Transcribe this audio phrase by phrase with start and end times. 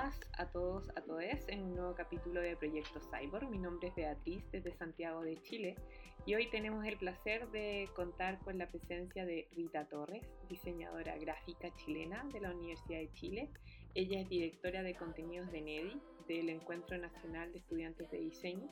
[0.00, 3.50] todas, a todos, a todos en un nuevo capítulo de Proyecto Cyborg.
[3.50, 5.76] Mi nombre es Beatriz desde Santiago de Chile
[6.24, 11.68] y hoy tenemos el placer de contar con la presencia de Rita Torres, diseñadora gráfica
[11.76, 13.50] chilena de la Universidad de Chile.
[13.94, 18.70] Ella es directora de contenidos de NEDI, del Encuentro Nacional de Estudiantes de Diseño.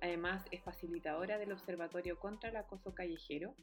[0.00, 3.54] Además, es facilitadora del Observatorio contra el Acoso Callejero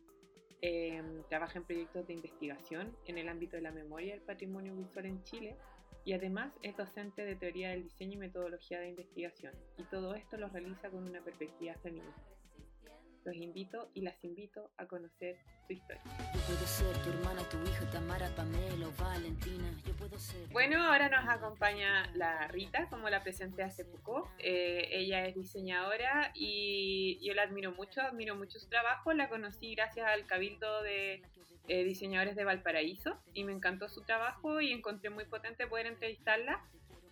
[0.62, 4.76] Em, trabaja en proyectos de investigación en el ámbito de la memoria y el patrimonio
[4.76, 5.55] visual en Chile
[6.05, 10.38] y además es docente de teoría del diseño y metodología de investigación y todo esto
[10.38, 12.22] lo realiza con una perspectiva feminista.
[13.25, 16.02] Los invito y las invito a conocer su historia.
[20.52, 24.31] Bueno, ahora nos acompaña la Rita, como la presenté hace poco.
[24.39, 29.11] Eh, ella es diseñadora y yo la admiro mucho, admiro mucho su trabajo.
[29.14, 31.22] La conocí gracias al Cabildo de
[31.70, 36.61] eh, Diseñadores de Valparaíso y me encantó su trabajo y encontré muy potente poder entrevistarla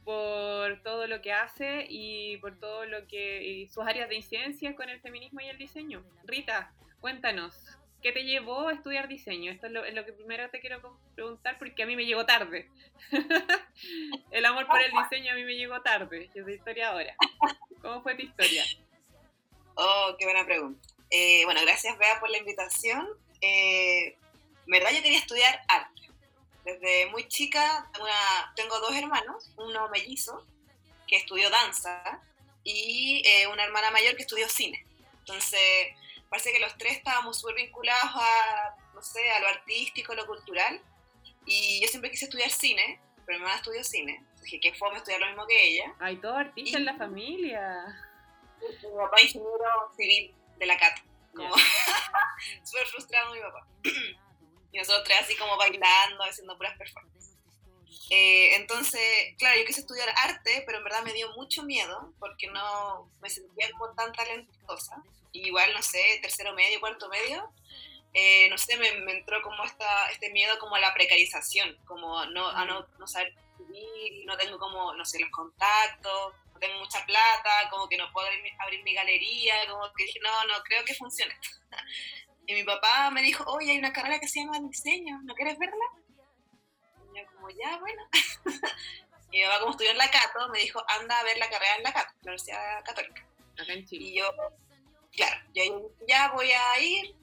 [0.03, 4.89] por todo lo que hace y por todo lo que sus áreas de incidencia con
[4.89, 6.03] el feminismo y el diseño.
[6.23, 7.53] Rita, cuéntanos,
[8.01, 9.51] ¿qué te llevó a estudiar diseño?
[9.51, 12.69] Esto es lo, que primero te quiero preguntar porque a mí me llegó tarde.
[14.31, 16.29] el amor por el diseño a mí me llegó tarde.
[16.33, 17.15] Yo soy historiadora.
[17.81, 18.63] ¿Cómo fue tu historia?
[19.75, 20.87] Oh, qué buena pregunta.
[21.09, 23.07] Eh, bueno, gracias Bea por la invitación.
[23.41, 24.17] Eh,
[24.67, 25.97] verdad yo quería estudiar arte
[26.67, 27.89] desde muy chica
[28.55, 30.45] tengo dos hermanos, uno mellizo
[31.07, 32.21] que estudió danza
[32.63, 34.85] y eh, una hermana mayor que estudió cine.
[35.19, 35.61] Entonces,
[36.29, 40.25] parece que los tres estábamos súper vinculados a, no sé, a lo artístico, a lo
[40.25, 40.81] cultural.
[41.45, 44.21] Y yo siempre quise estudiar cine, pero mi hermana estudió cine.
[44.41, 45.93] Dije, qué fome estudiar lo mismo que ella.
[45.99, 47.95] Hay todo artista en la familia.
[48.59, 50.99] Mi papá ingeniero civil de la CAT.
[51.33, 51.55] Como
[52.63, 53.65] súper frustrado mi papá.
[54.71, 57.37] Y nosotros así como bailando, haciendo puras performances.
[58.09, 59.01] Eh, entonces,
[59.37, 63.29] claro, yo quise estudiar arte, pero en verdad me dio mucho miedo porque no me
[63.29, 65.03] sentía como tan talentosa.
[65.33, 67.53] igual, no sé, tercero medio, cuarto medio,
[68.13, 72.47] eh, no sé, me, entró como esta, este miedo como a la precarización, como no,
[72.49, 77.05] a no, no saber vivir, no tengo como, no sé, los contactos, no tengo mucha
[77.05, 80.83] plata, como que no puedo abrir, abrir mi galería, como que dije, no, no creo
[80.85, 81.37] que funcione.
[82.47, 85.59] Y mi papá me dijo, oye, hay una carrera que se llama diseño, ¿no quieres
[85.59, 85.85] verla?
[87.13, 88.01] Y yo como, ya, bueno.
[89.31, 91.75] y mi papá, como estudió en la Cato, me dijo, anda a ver la carrera
[91.75, 93.27] en la Cato, la Universidad Católica.
[93.59, 94.05] Acá en Chile.
[94.05, 94.31] Y yo,
[95.11, 97.15] claro, yo ya voy a ir.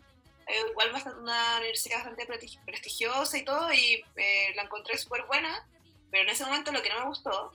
[0.47, 0.93] Eh, igual
[1.23, 2.27] una universidad bastante
[2.67, 5.67] prestigiosa y todo, y eh, la encontré súper buena,
[6.11, 7.51] pero en ese momento lo que no me gustó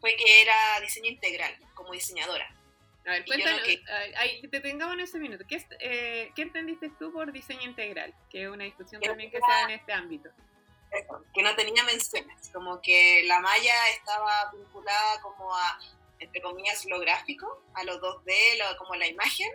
[0.00, 2.57] fue que era diseño integral, como diseñadora.
[3.08, 5.42] A ver, cuéntanos, te tengamos en ese minuto.
[5.48, 8.14] ¿Qué, eh, ¿Qué, entendiste tú por diseño integral?
[8.28, 10.28] Que es una discusión también que se da en este ámbito.
[11.34, 15.78] que no tenía menciones, como que la malla estaba vinculada como a,
[16.18, 19.52] entre comillas, lo gráfico, a lo 2D, lo, como la imagen,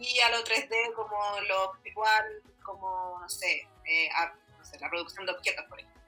[0.00, 4.08] y a lo 3D como lo igual, como, no sé, eh,
[4.56, 6.02] no sé, la producción de objetos, por ejemplo.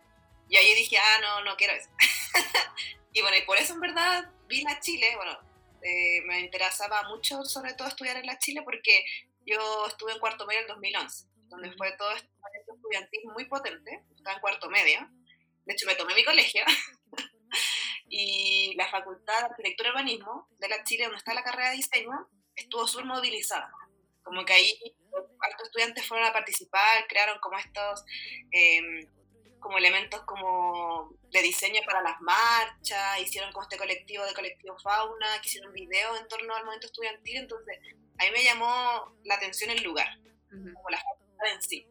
[0.48, 1.91] Y ahí dije, ah, no, no quiero eso.
[3.12, 5.50] y bueno, y por eso en verdad vine a Chile, bueno,
[5.82, 9.04] eh, me interesaba mucho, sobre todo, estudiar en la Chile porque
[9.46, 12.28] yo estuve en cuarto medio en 2011, donde fue todo este
[12.68, 15.00] estudiantil muy potente, estaba en cuarto medio,
[15.64, 16.62] de hecho me tomé mi colegio,
[18.08, 21.76] y la Facultad de Arquitectura y Urbanismo de la Chile, donde está la carrera de
[21.76, 23.72] diseño, estuvo súper movilizada.
[24.22, 24.97] Como que ahí
[25.41, 28.04] altos estudiantes fueron a participar, crearon como estos
[28.52, 29.08] eh,
[29.60, 35.41] como elementos como de diseño para las marchas, hicieron como este colectivo de colectivo fauna,
[35.41, 37.78] que hicieron videos en torno al movimiento estudiantil, entonces
[38.19, 40.09] ahí me llamó la atención el lugar,
[40.48, 41.87] como la facultad en sí.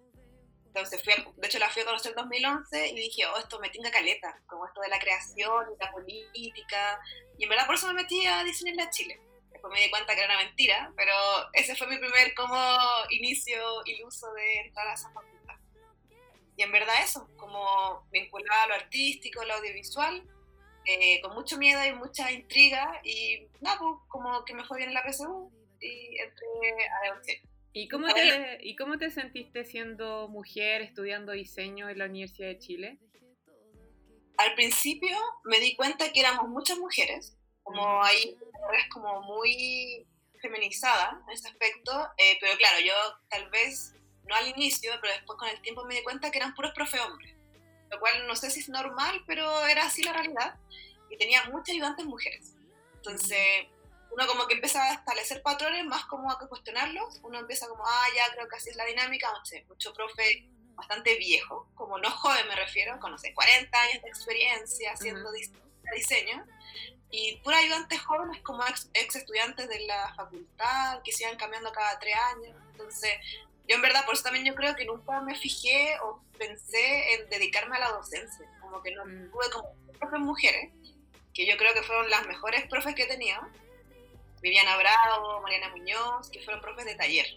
[0.65, 3.69] Entonces, fui de hecho la fui a conocer en 2011 y dije, oh, esto me
[3.69, 6.99] tinga caleta, como esto de la creación y la política,
[7.37, 9.19] y en verdad por eso me metí a la Chile.
[9.51, 11.13] Después me di cuenta que era una mentira, pero
[11.53, 12.55] ese fue mi primer como
[13.09, 15.38] inicio iluso de entrar a esa facultad.
[16.59, 20.21] Y en verdad eso, como vinculada a lo artístico, a lo audiovisual,
[20.83, 24.89] eh, con mucho miedo y mucha intriga, y nada, pues como que me fue bien
[24.89, 27.21] en la PSU y entré a la
[27.71, 32.59] ¿Y cómo, te, ¿Y cómo te sentiste siendo mujer estudiando diseño en la Universidad de
[32.59, 32.99] Chile?
[34.35, 35.15] Al principio
[35.45, 38.35] me di cuenta que éramos muchas mujeres, como ahí
[38.77, 40.05] es como muy
[40.41, 42.93] feminizada en ese aspecto, eh, pero claro, yo
[43.29, 43.93] tal vez
[44.29, 46.99] no al inicio, pero después con el tiempo me di cuenta que eran puros profe
[46.99, 47.35] hombres,
[47.89, 50.55] lo cual no sé si es normal, pero era así la realidad,
[51.09, 52.53] y tenía muchas ayudantes mujeres.
[52.95, 53.67] Entonces,
[54.11, 58.05] uno como que empieza a establecer patrones más como a cuestionarlos, uno empieza como, ah,
[58.15, 59.27] ya creo que así es la dinámica,
[59.67, 64.09] mucho profe bastante viejo, como no joven me refiero, con, no sé, 40 años de
[64.09, 66.45] experiencia haciendo uh de diseño,
[67.11, 71.97] y pura ayudantes jóvenes como ex, estudiantes de la facultad, que se iban cambiando cada
[71.99, 72.55] tres años.
[72.71, 73.11] Entonces,
[73.69, 77.29] yo en verdad, por eso también yo creo que nunca me fijé o pensé en
[77.29, 79.29] dedicarme a la docencia, como que no mm.
[79.29, 80.71] tuve como profes mujeres,
[81.35, 83.39] que yo creo que fueron las mejores profes que he tenido,
[84.41, 87.27] Viviana Bravo, Mariana Muñoz, que fueron profes de taller.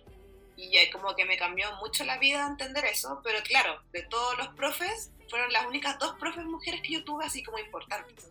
[0.56, 4.48] Y como que me cambió mucho la vida entender eso, pero claro, de todos los
[4.48, 8.30] profes, fueron las únicas dos profes mujeres que yo tuve así como importantes.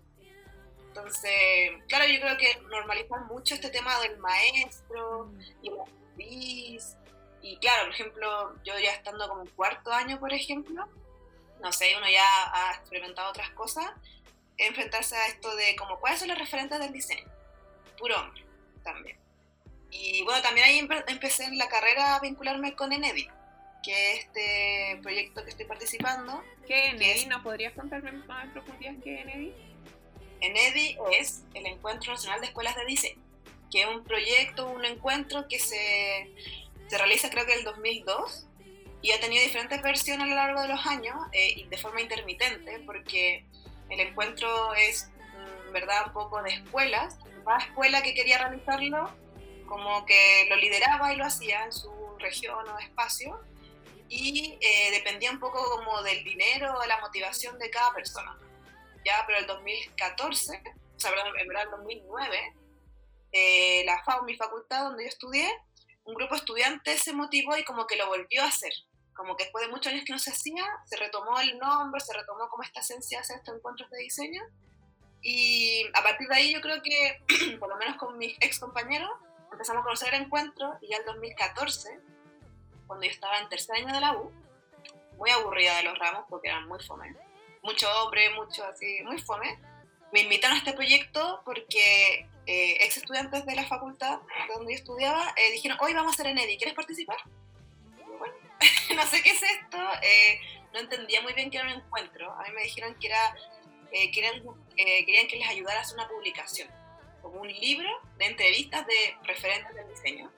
[0.87, 5.31] Entonces, claro, yo creo que normalizar mucho este tema del maestro
[5.61, 6.95] y la actriz.
[7.41, 10.87] Y claro, por ejemplo, yo ya estando como en cuarto año, por ejemplo,
[11.61, 13.91] no sé, uno ya ha experimentado otras cosas,
[14.57, 17.27] enfrentarse a esto de como cuáles son los referentes del diseño.
[17.97, 18.43] Puro hombre,
[18.83, 19.17] también.
[19.89, 23.27] Y bueno, también ahí empecé en la carrera a vincularme con Enedi,
[23.83, 26.43] que es este proyecto que estoy participando.
[26.67, 27.25] ¿Qué Enedi?
[27.25, 29.53] ¿No podrías contarme más en profundidad qué Enedi?
[30.39, 33.21] ENEDI es el Encuentro Nacional de Escuelas de Diseño,
[33.71, 36.31] que es un proyecto, un encuentro que se,
[36.91, 38.47] se realiza creo que el 2002
[39.01, 42.01] y ha tenido diferentes versiones a lo largo de los años eh, y de forma
[42.01, 43.45] intermitente, porque
[43.89, 45.09] el encuentro es,
[45.67, 47.17] en verdad, un poco de escuelas.
[47.45, 49.09] Cada escuela que quería realizarlo,
[49.69, 51.89] como que lo lideraba y lo hacía en su
[52.19, 53.39] región o espacio,
[54.09, 58.37] y eh, dependía un poco como del dinero o la motivación de cada persona
[59.05, 60.61] ya, pero el 2014,
[60.95, 62.55] o sea, en verdad el 2009,
[63.31, 65.49] eh, la FAO, mi facultad donde yo estudié,
[66.05, 68.73] un grupo de estudiantes se motivó y como que lo volvió a hacer.
[69.13, 72.13] Como que después de muchos años que no se hacía, se retomó el nombre, se
[72.13, 74.41] retomó como esta esencia hacer estos encuentros de diseño.
[75.21, 79.09] Y a partir de ahí yo creo que, por lo menos con mis ex compañeros,
[79.51, 81.99] empezamos a conocer el encuentro y ya el 2014,
[82.87, 84.31] cuando yo estaba en tercer año de la U,
[85.17, 87.15] muy aburrida de los ramos porque eran muy fome,
[87.61, 89.59] mucho hombre, mucho así, muy fome.
[90.11, 94.19] Me invitaron a este proyecto porque eh, ex estudiantes de la facultad
[94.53, 97.17] donde yo estudiaba eh, dijeron, hoy vamos a hacer ENEDI, ¿quieres participar?
[98.17, 98.33] bueno,
[98.95, 100.39] no sé qué es esto, eh,
[100.73, 102.31] no entendía muy bien qué era un encuentro.
[102.31, 103.35] A mí me dijeron que era,
[103.91, 104.41] querían,
[104.75, 106.69] querían que les ayudara a hacer una publicación,
[107.21, 110.31] como un libro de entrevistas de referentes del diseño,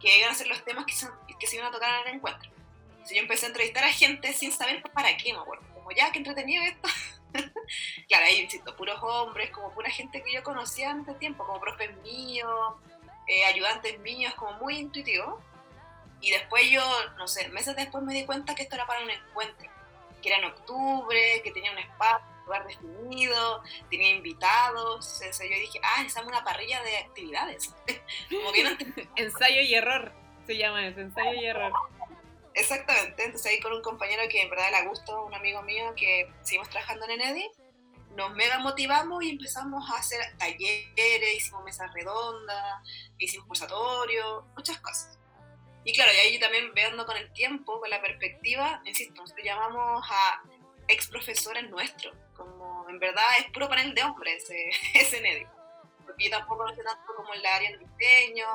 [0.00, 0.94] que iban a ser los temas que,
[1.38, 2.50] que se iban a tocar en el encuentro.
[2.90, 6.12] Entonces yo empecé a entrevistar a gente sin saber para qué, me acuerdo como ya,
[6.12, 6.88] qué entretenido esto.
[8.08, 11.96] claro, ahí insisto, puros hombres, como pura gente que yo conocía antes tiempo, como profes
[11.98, 12.74] míos,
[13.26, 15.40] eh, ayudantes míos, como muy intuitivo.
[16.20, 16.82] Y después yo,
[17.16, 19.68] no sé, meses después me di cuenta que esto era para un encuentro,
[20.22, 25.20] que era en octubre, que tenía un espacio, un lugar definido, tenía invitados.
[25.20, 27.74] Entonces yo dije, ah, es una parrilla de actividades.
[28.30, 28.70] como que no
[29.16, 30.12] ensayo y error,
[30.46, 31.72] se llama eso, ensayo y error.
[32.54, 36.30] Exactamente, entonces ahí con un compañero que en verdad le gustó, un amigo mío que
[36.42, 37.50] seguimos trabajando en Enedi,
[38.16, 42.86] nos mega motivamos y empezamos a hacer talleres, hicimos mesas redondas,
[43.18, 45.18] hicimos conversatorios, muchas cosas.
[45.84, 50.06] Y claro, y ahí también viendo con el tiempo, con la perspectiva, insisto, nosotros llamamos
[50.10, 50.42] a
[50.88, 55.46] ex profesores nuestros, como en verdad es puro panel de hombres ese, ese Enedi.
[56.04, 58.46] Porque yo tampoco no sé tanto como el área del diseño,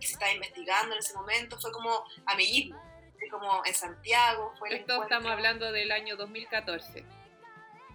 [0.00, 2.85] que se estaba investigando en ese momento, fue como amiguismo
[3.30, 4.52] como en Santiago.
[4.58, 7.04] Fue Esto estamos hablando del año 2014.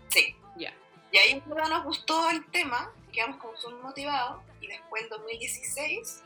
[0.09, 0.35] Sí.
[0.57, 0.73] Ya.
[1.11, 6.23] Y ahí nos gustó el tema, quedamos como son motivados, y después en 2016,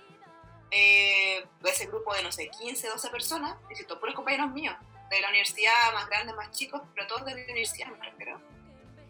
[0.71, 4.75] eh, ese grupo de, no sé, 15, 12 personas, insisto, puros compañeros míos,
[5.09, 8.39] de la universidad, más grandes, más chicos, pero todos de mi universidad, me refiero,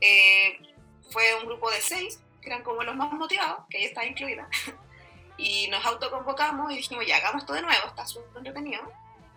[0.01, 0.59] eh,
[1.09, 4.47] fue un grupo de 6, que eran como los más motivados, que ahí estaba incluida,
[5.37, 8.81] y nos autoconvocamos y dijimos, ya, hagamos todo de nuevo, está súper entretenido,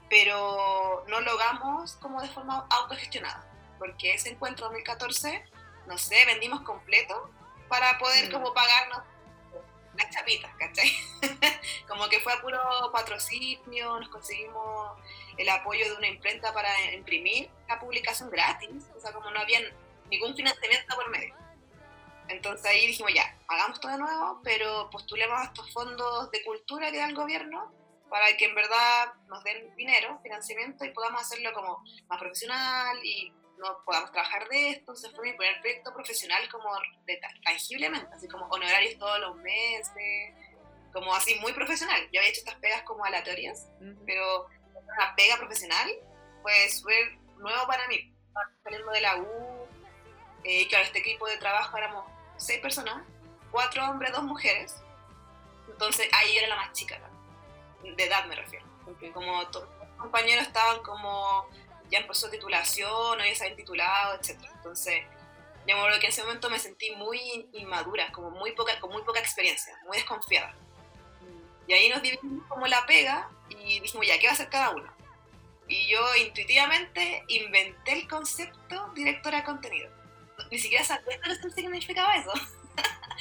[0.08, 3.46] pero no lo hagamos como de forma autogestionada,
[3.78, 5.44] porque ese encuentro 2014,
[5.86, 7.30] no sé, vendimos completo
[7.68, 8.32] para poder mm.
[8.32, 9.02] como pagarnos
[9.96, 10.92] las chapitas, ¿cachai?
[11.88, 12.60] como que fue a puro
[12.92, 14.98] patrocinio, nos conseguimos
[15.36, 19.60] el apoyo de una imprenta para imprimir la publicación gratis, o sea, como no había
[20.10, 21.34] ningún financiamiento por medio.
[22.28, 26.90] Entonces ahí dijimos, ya, hagamos todo de nuevo, pero postulemos a estos fondos de cultura
[26.90, 27.72] que da el gobierno
[28.08, 33.32] para que en verdad nos den dinero, financiamiento y podamos hacerlo como más profesional y
[33.58, 34.80] no podamos trabajar de esto.
[34.92, 36.70] Entonces fue mi primer proyecto profesional como
[37.06, 40.34] de, tangiblemente, así como honorarios todos los meses,
[40.92, 42.00] como así muy profesional.
[42.12, 43.68] Yo había hecho estas pegas como aleatorias,
[44.06, 45.90] pero una pega profesional
[46.42, 48.14] fue súper nuevo para mí.
[48.62, 49.66] Saliendo de la U,
[50.44, 52.04] eh, y claro, este equipo de trabajo éramos
[52.36, 53.04] seis personas,
[53.50, 54.76] cuatro hombres, dos mujeres.
[55.68, 57.00] Entonces ahí yo era la más chica
[57.82, 58.66] de edad me refiero.
[59.12, 61.48] Como todos los compañeros estaban como
[61.90, 64.38] ya de titulación o ya se habían titulado, etc.
[64.56, 65.02] Entonces
[65.66, 68.90] Yo me acuerdo que en ese momento me sentí muy inmadura, como muy poca, con
[68.90, 70.54] muy poca experiencia, muy desconfiada.
[71.66, 74.70] Y ahí nos dividimos como la pega y dijimos, ya, ¿qué va a hacer cada
[74.70, 74.90] uno?
[75.68, 79.90] Y yo intuitivamente inventé el concepto directora de contenido.
[80.50, 82.32] Ni siquiera sabía qué significaba eso.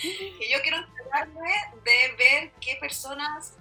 [0.03, 1.51] y yo quiero encargarme
[1.83, 3.57] de ver qué personas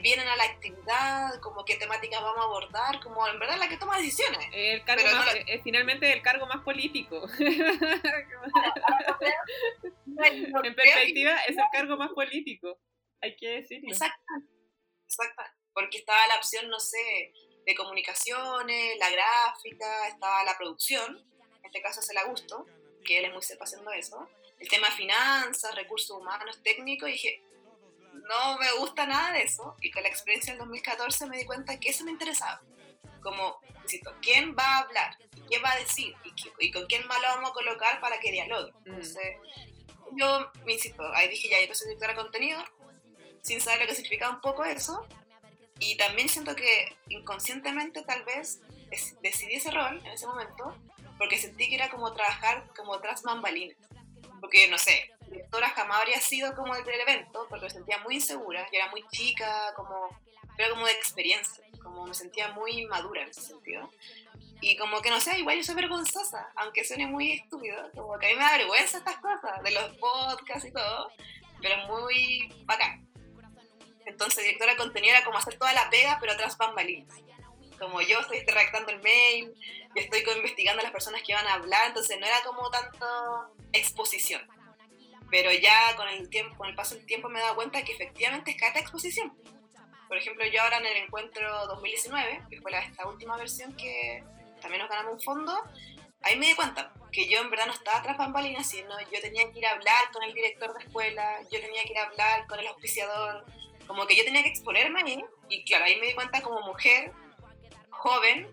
[0.00, 3.76] vienen a la actividad, como qué temáticas vamos a abordar, como en verdad la que
[3.76, 4.48] toma decisiones.
[4.52, 7.28] El cargo más, es finalmente el cargo más político.
[10.64, 12.78] en perspectiva es el cargo más político,
[13.20, 13.88] hay que decirlo.
[13.88, 14.22] Exacto,
[15.04, 15.42] exacto,
[15.74, 17.32] porque estaba la opción, no sé,
[17.66, 21.18] de comunicaciones, la gráfica, estaba la producción,
[21.58, 22.66] en este caso es el Augusto,
[23.04, 27.12] que él es muy sepa haciendo eso, el tema de finanzas, recursos humanos, técnicos, y
[27.12, 27.42] dije,
[28.28, 31.78] no me gusta nada de eso, y con la experiencia del 2014 me di cuenta
[31.78, 32.62] que eso me interesaba,
[33.20, 35.16] como, insisto, ¿quién va a hablar?
[35.48, 36.14] ¿Qué va a decir?
[36.58, 38.72] ¿Y, con quién más lo vamos a colocar para que dialogue?
[38.72, 38.88] Mm.
[38.88, 39.36] Entonces,
[40.16, 42.64] yo, me insisto, ahí dije, ya, yo soy directora de contenido,
[43.42, 45.06] sin saber lo que significaba un poco eso,
[45.78, 48.60] y también siento que inconscientemente tal vez
[49.20, 50.76] decidí ese rol en ese momento
[51.22, 53.76] porque sentí que era como trabajar como tras bambalinas.
[54.40, 58.16] Porque, no sé, directora jamás habría sido como el del evento porque me sentía muy
[58.16, 60.08] insegura, yo era muy chica, como,
[60.56, 63.90] pero como de experiencia, como me sentía muy madura en ese sentido.
[64.60, 68.26] Y como que no sé, igual yo soy vergonzosa, aunque suene muy estúpido, como que
[68.26, 71.10] a mí me da vergüenza estas cosas, de los podcasts y todo,
[71.60, 73.08] pero muy bacán.
[74.06, 77.14] Entonces, directora de contenido era como hacer toda la pega, pero atrás bambalinas.
[77.78, 79.52] Como yo estoy redactando el mail,
[79.94, 83.54] y estoy investigando a las personas que van a hablar, entonces no era como tanto
[83.72, 84.42] exposición.
[85.32, 87.92] Pero ya con el tiempo, con el paso del tiempo me he dado cuenta que
[87.92, 89.32] efectivamente es cada exposición.
[90.06, 94.22] Por ejemplo, yo ahora en el encuentro 2019, que fue la, esta última versión que
[94.60, 95.58] también nos ganamos un fondo,
[96.20, 99.50] ahí me di cuenta que yo en verdad no estaba tras bambalinas, sino yo tenía
[99.50, 102.46] que ir a hablar con el director de escuela, yo tenía que ir a hablar
[102.46, 103.46] con el auspiciador,
[103.86, 107.10] como que yo tenía que exponerme ahí, y claro, ahí me di cuenta como mujer,
[107.88, 108.50] joven,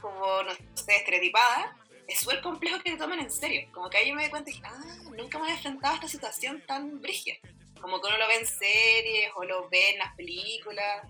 [0.00, 3.68] como, no sé, estereotipada, es súper complejo que te tomen en serio.
[3.72, 6.08] Como que ahí me di cuenta y dije, ah, nunca me había enfrentado a esta
[6.08, 7.36] situación tan brígida.
[7.80, 11.06] Como que uno lo ve en series o lo ve en las películas,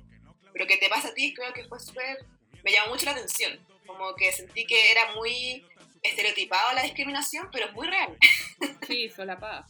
[0.52, 2.24] pero que te pasa a ti creo que fue súper,
[2.62, 3.58] me llamó mucho la atención.
[3.86, 5.64] Como que sentí que era muy
[6.02, 8.16] estereotipado la discriminación, pero es muy real.
[8.86, 9.66] Sí, solapada.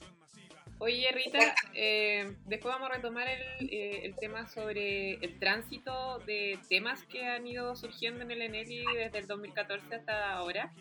[0.78, 6.58] Oye, Rita, eh, después vamos a retomar el, eh, el, tema sobre el tránsito de
[6.68, 10.72] temas que han ido surgiendo en el ENELI desde el 2014 hasta ahora,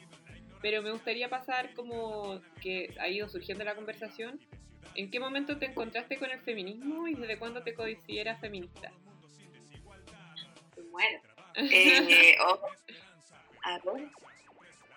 [0.63, 4.39] pero me gustaría pasar como que ha ido surgiendo la conversación.
[4.95, 8.93] ¿En qué momento te encontraste con el feminismo y desde cuándo te consideras feminista?
[10.89, 11.19] Bueno,
[11.55, 12.61] eh, oh,
[13.63, 14.07] a ver,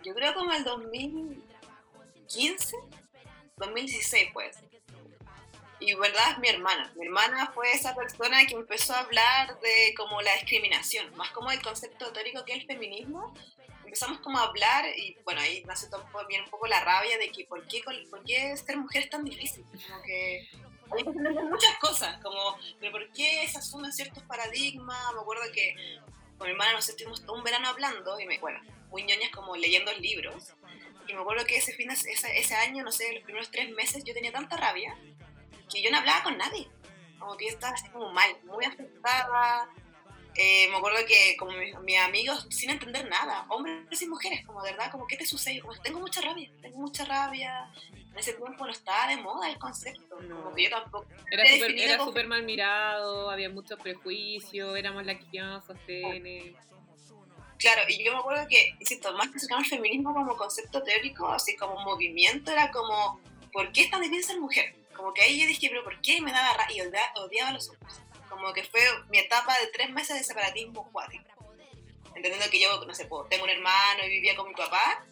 [0.04, 2.76] yo creo como el 2015,
[3.56, 4.62] 2016 pues
[5.80, 6.92] y verdad es mi hermana.
[6.94, 11.50] Mi hermana fue esa persona que empezó a hablar de como la discriminación, más como
[11.50, 13.34] el concepto teórico que el feminismo.
[13.96, 17.46] Empezamos como a hablar y bueno, ahí nace también un poco la rabia de que
[17.46, 19.64] por qué, por qué ser mujer es tan difícil.
[19.64, 20.46] Como que
[20.90, 25.14] hay que entender muchas cosas, como, pero por qué se asumen ciertos paradigmas.
[25.14, 25.74] Me acuerdo que
[26.36, 28.60] con mi hermana nos estuvimos todo un verano hablando y me, bueno,
[28.90, 30.52] muy ñoñas como leyendo libros.
[31.08, 34.04] Y me acuerdo que ese, fin, ese, ese año, no sé, los primeros tres meses
[34.04, 34.94] yo tenía tanta rabia
[35.72, 36.68] que yo no hablaba con nadie.
[37.18, 39.70] Como que yo estaba así como mal, muy afectada.
[40.38, 44.72] Eh, me acuerdo que como mis, amigos, sin entender nada, hombres y mujeres, como de
[44.72, 45.60] verdad, como, ¿qué te sucede?
[45.60, 47.70] Como, tengo mucha rabia, tengo mucha rabia.
[47.92, 51.06] En ese tiempo no estaba de moda el concepto, como que yo tampoco...
[51.30, 56.54] Era súper mal mirado, había mucho prejuicio, éramos la que íbamos a sostener.
[57.58, 61.56] Claro, y yo me acuerdo que, insisto, más que el feminismo como concepto teórico, así
[61.56, 63.20] como movimiento, era como,
[63.52, 64.74] ¿por qué es tan difícil ser mujer?
[64.94, 66.84] Como que ahí yo dije, pero ¿por qué me daba rabia?
[66.84, 66.86] Y
[67.18, 67.94] odiaba, a los hombres.
[68.36, 71.24] Como que fue mi etapa de tres meses de separatismo cuático.
[72.14, 75.06] Entendiendo que yo, no sé, tengo un hermano y vivía con mi papá,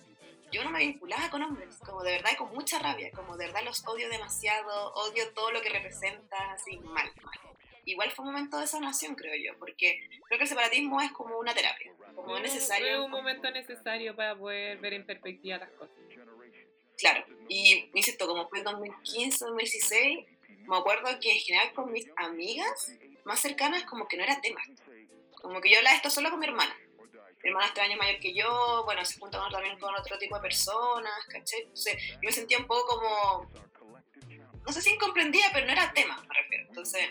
[0.52, 3.46] yo no me vinculaba con hombres, como de verdad y con mucha rabia, como de
[3.46, 7.38] verdad los odio demasiado, odio todo lo que representa, así, mal, mal.
[7.86, 11.38] Igual fue un momento de sanación, creo yo, porque creo que el separatismo es como
[11.38, 12.96] una terapia, como necesario.
[12.96, 15.96] Fue un momento necesario para poder ver en perspectiva las cosas.
[16.98, 20.26] Claro, y insisto, como fue el 2015, 2016,
[20.66, 22.92] me acuerdo que en general con mis amigas
[23.24, 24.60] más cercanas como que no era tema.
[25.40, 26.74] Como que yo hablaba esto solo con mi hermana.
[27.42, 30.36] Mi hermana es tres años mayor que yo, bueno, se junta también con otro tipo
[30.36, 31.60] de personas, ¿cachai?
[31.60, 33.50] Entonces yo me sentía un poco como,
[34.64, 36.64] no sé si incomprendida, pero no era tema, me refiero.
[36.68, 37.10] Entonces,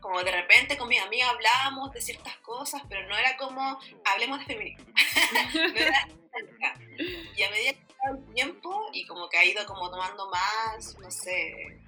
[0.00, 4.40] como de repente con mis amigas hablábamos de ciertas cosas, pero no era como, hablemos
[4.40, 4.86] de feminismo.
[5.54, 6.08] no era,
[7.36, 11.10] y a medida que el tiempo y como que ha ido como tomando más, no
[11.10, 11.80] sé,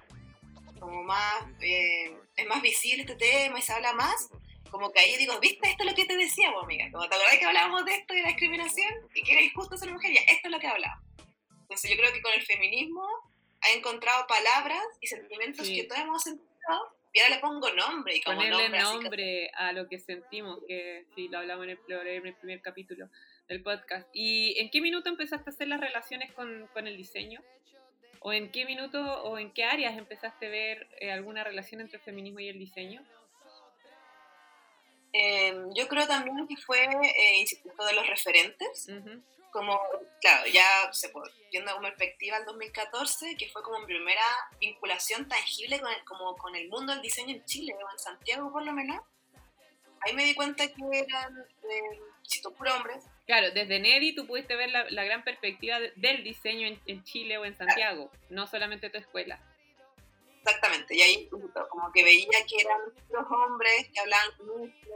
[0.79, 4.29] como más, eh, es más visible este tema y se habla más,
[4.69, 5.69] como que ahí digo, ¿viste?
[5.69, 6.89] Esto es lo que te decía, amiga.
[6.91, 9.91] Como te acordás que hablábamos de esto, de la discriminación, y que era injusto ser
[9.91, 11.03] mujer, ya, esto es lo que hablamos.
[11.61, 13.05] Entonces yo creo que con el feminismo
[13.61, 16.47] ha encontrado palabras y sentimientos que todos hemos sentido,
[17.13, 18.15] y ahora le pongo nombre.
[18.15, 22.27] Y como Ponerle nombre, a lo que sentimos, que sí, lo hablamos en el, en
[22.27, 23.09] el primer capítulo
[23.47, 24.07] del podcast.
[24.13, 27.41] ¿Y en qué minuto empezaste a hacer las relaciones con, con el diseño?
[28.27, 31.95] ¿O en qué minuto o en qué áreas empezaste a ver eh, alguna relación entre
[31.95, 33.01] el feminismo y el diseño?
[35.13, 38.89] Em, yo creo también que fue eh, Instituto de los Referentes,
[39.49, 39.79] como,
[40.19, 44.25] claro, ya se puede, viendo con perspectiva al 2014, que fue como mi primera
[44.59, 48.51] vinculación tangible con el, como con el mundo del diseño en Chile, o en Santiago
[48.51, 49.05] por lo menos.
[50.01, 52.01] Ahí me di cuenta que eran, eh,
[52.57, 53.05] puro hombres.
[53.27, 57.37] Claro, desde Neri tú pudiste ver la, la gran perspectiva del diseño en, en, Chile
[57.37, 59.37] o en Santiago, no solamente tu escuela.
[60.37, 61.29] Exactamente, y ahí
[61.69, 62.79] como que veía que eran
[63.09, 64.95] los hombres que hablaban mucho,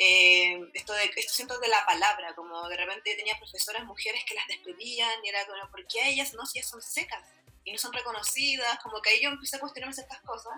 [0.00, 4.34] eh, esto, de, esto siento de la palabra, como de repente tenía profesoras mujeres que
[4.34, 6.44] las despedían y era como, ¿por qué ellas no?
[6.44, 7.22] Si ellas son secas
[7.62, 10.54] y no son reconocidas, como que ahí yo empecé a cuestionarme estas cosas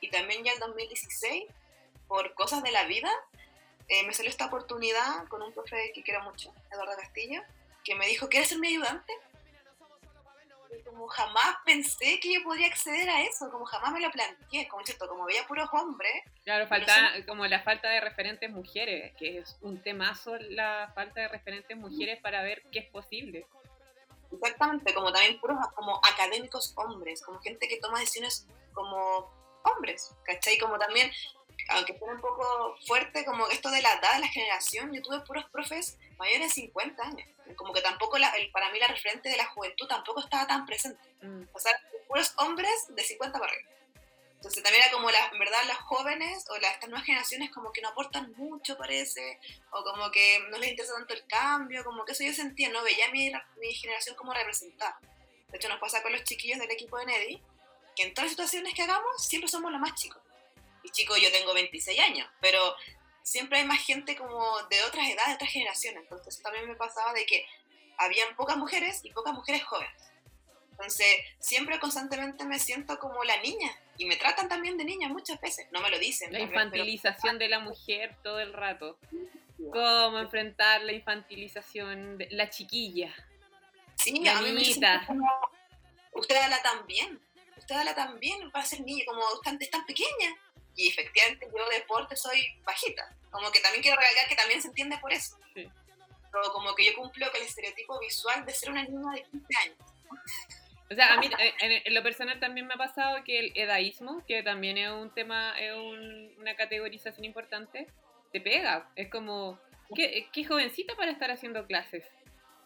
[0.00, 1.44] y también ya en 2016,
[2.08, 3.10] por cosas de la vida,
[3.92, 7.42] eh, me salió esta oportunidad con un profe que quiero mucho, Eduardo Castillo,
[7.84, 9.12] que me dijo, ¿quieres ser mi ayudante?
[10.86, 14.84] como jamás pensé que yo podría acceder a eso, como jamás me lo planteé, como
[14.84, 16.12] cierto, como veía puros hombres.
[16.44, 16.94] Claro, falta
[17.26, 22.20] como la falta de referentes mujeres, que es un temazo la falta de referentes mujeres
[22.20, 23.46] para ver qué es posible.
[24.32, 29.30] Exactamente, como también puros como académicos hombres, como gente que toma decisiones como
[29.64, 30.58] hombres, ¿cachai?
[30.58, 31.10] Como también,
[31.70, 35.20] aunque fuera un poco fuerte, como esto de la edad de la generación, yo tuve
[35.20, 39.36] puros profes mayores de 50 años como que tampoco, el, para mí la referente de
[39.36, 41.00] la juventud tampoco estaba tan presente.
[41.22, 41.44] Mm.
[41.52, 41.72] O sea,
[42.08, 43.70] puros hombres de 50 para arriba.
[44.36, 47.72] Entonces también era como, la, en verdad, las jóvenes o las, estas nuevas generaciones como
[47.72, 49.38] que no aportan mucho, parece,
[49.70, 52.82] o como que no les interesa tanto el cambio, como que eso yo sentía, no
[52.82, 54.98] veía mi, mi generación como representada.
[55.48, 57.42] De hecho, nos pasa con los chiquillos del equipo de Neddy,
[57.94, 60.20] que en todas las situaciones que hagamos siempre somos los más chicos.
[60.82, 62.74] Y chicos, yo tengo 26 años, pero
[63.22, 64.38] siempre hay más gente como
[64.70, 66.02] de otras edades, de otras generaciones.
[66.02, 67.46] Entonces también me pasaba de que
[67.98, 70.12] habían pocas mujeres y pocas mujeres jóvenes.
[70.72, 75.40] Entonces siempre constantemente me siento como la niña y me tratan también de niña muchas
[75.40, 76.32] veces, no me lo dicen.
[76.32, 78.98] La infantilización de la mujer todo el rato.
[79.72, 83.14] Cómo enfrentar la infantilización de la chiquilla.
[83.96, 85.06] Sí, la a niñita.
[86.14, 87.20] usted habla tan bien,
[87.56, 90.34] usted habla tan bien para ser niña, como tan, es tan pequeña
[90.76, 93.14] y efectivamente yo de deporte soy bajita.
[93.30, 95.38] Como que también quiero recalcar que también se entiende por eso.
[95.54, 99.46] Pero como que yo cumplo con el estereotipo visual de ser una niña de 15
[99.64, 99.78] años.
[100.90, 101.30] O sea, a mí
[101.60, 105.58] en, lo personal también me ha pasado que el edaísmo, que también es un tema,
[105.58, 107.86] es una categorización importante,
[108.30, 108.90] te pega.
[108.94, 109.58] Es como,
[109.94, 112.04] qué, qué jovencita para estar haciendo clases.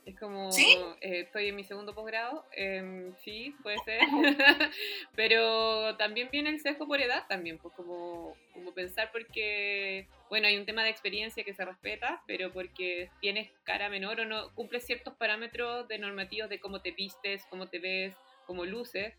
[0.06, 3.98] Es como, eh, estoy en mi segundo posgrado, em, sí, puede ser,
[5.16, 10.58] pero también viene el sesgo por edad también, pues como, como pensar porque, bueno, hay
[10.58, 14.86] un tema de experiencia que se respeta, pero porque tienes cara menor o no, cumples
[14.86, 18.14] ciertos parámetros de normativos de cómo te vistes, cómo te ves,
[18.46, 19.12] cómo luces,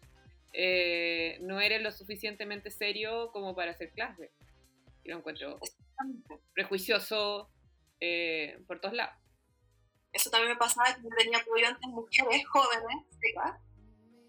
[0.54, 4.32] eh, no eres lo suficientemente serio como para hacer clase.
[5.04, 5.60] Yo lo encuentro
[6.54, 7.50] prejuicioso
[8.00, 9.27] eh, por todos lados.
[10.12, 13.06] Eso también me pasaba que yo tenía ayudantes mujeres jóvenes,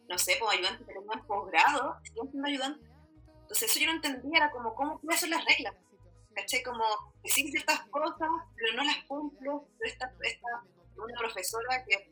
[0.09, 2.91] no sé, pues ayudantes que tenían posgrado, siguen siendo ayudantes.
[3.43, 5.75] Entonces eso yo no entendía, era como, ¿cómo cuáles son las reglas?
[6.35, 6.63] ¿Caché?
[6.63, 6.85] Como
[7.23, 9.67] decir ciertas cosas, pero no las cumplo.
[9.81, 10.49] esta, esta
[10.97, 12.11] una profesora que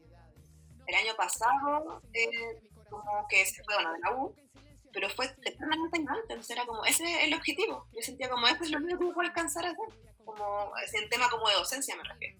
[0.86, 4.34] el año pasado, eh, como que se fue, bueno, de la U,
[4.92, 7.86] pero fue eternamente ignorante, entonces era como, ese es el objetivo.
[7.92, 9.88] Yo sentía como, este es lo único que puedo alcanzar a hacer,
[10.24, 12.38] como, en tema como de docencia me refiero.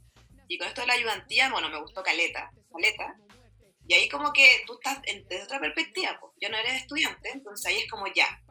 [0.49, 3.17] Y con esto de la ayudantía, bueno, me gustó Caleta, Caleta.
[3.89, 7.67] Y ahí como que tú estás desde otra perspectiva, pues yo no eres estudiante, entonces
[7.67, 8.43] ahí es como ya,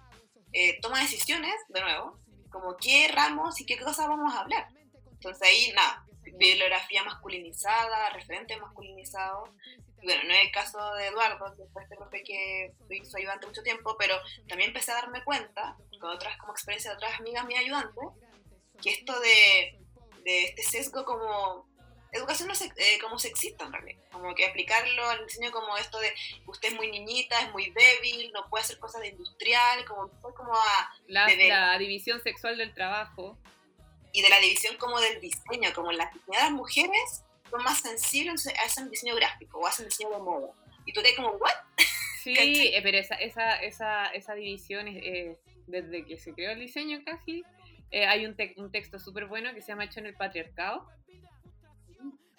[0.54, 4.68] eh, toma decisiones, de nuevo, como qué ramos y qué cosas vamos a hablar.
[5.12, 6.06] Entonces ahí, nada,
[6.38, 9.50] bibliografía masculinizada, referentes masculinizados.
[10.04, 13.48] Bueno, no es el caso de Eduardo, que fue este profe que fui su ayudante
[13.48, 14.16] mucho tiempo, pero
[14.48, 18.04] también empecé a darme cuenta, con otras como experiencia de otras amigas mías ayudantes,
[18.82, 19.80] que esto de,
[20.24, 21.68] de este sesgo como
[22.18, 26.14] educación no eh, como sexista en realidad, como que aplicarlo al diseño como esto de
[26.46, 30.54] usted es muy niñita, es muy débil, no puede hacer cosas de industrial, como, como
[30.54, 30.96] a...
[31.08, 33.38] La, la división sexual del trabajo.
[34.14, 38.90] Y de la división como del diseño, como las, las mujeres son más sensibles, hacen
[38.90, 40.54] diseño gráfico o hacen diseño de moda.
[40.86, 41.52] Y tú te como, ¿what?
[42.24, 42.34] Sí,
[42.74, 47.44] eh, pero esa, esa, esa, esa división es, desde que se creó el diseño casi.
[47.92, 50.90] Eh, hay un, un texto súper bueno que se llama Hecho en el Patriarcado.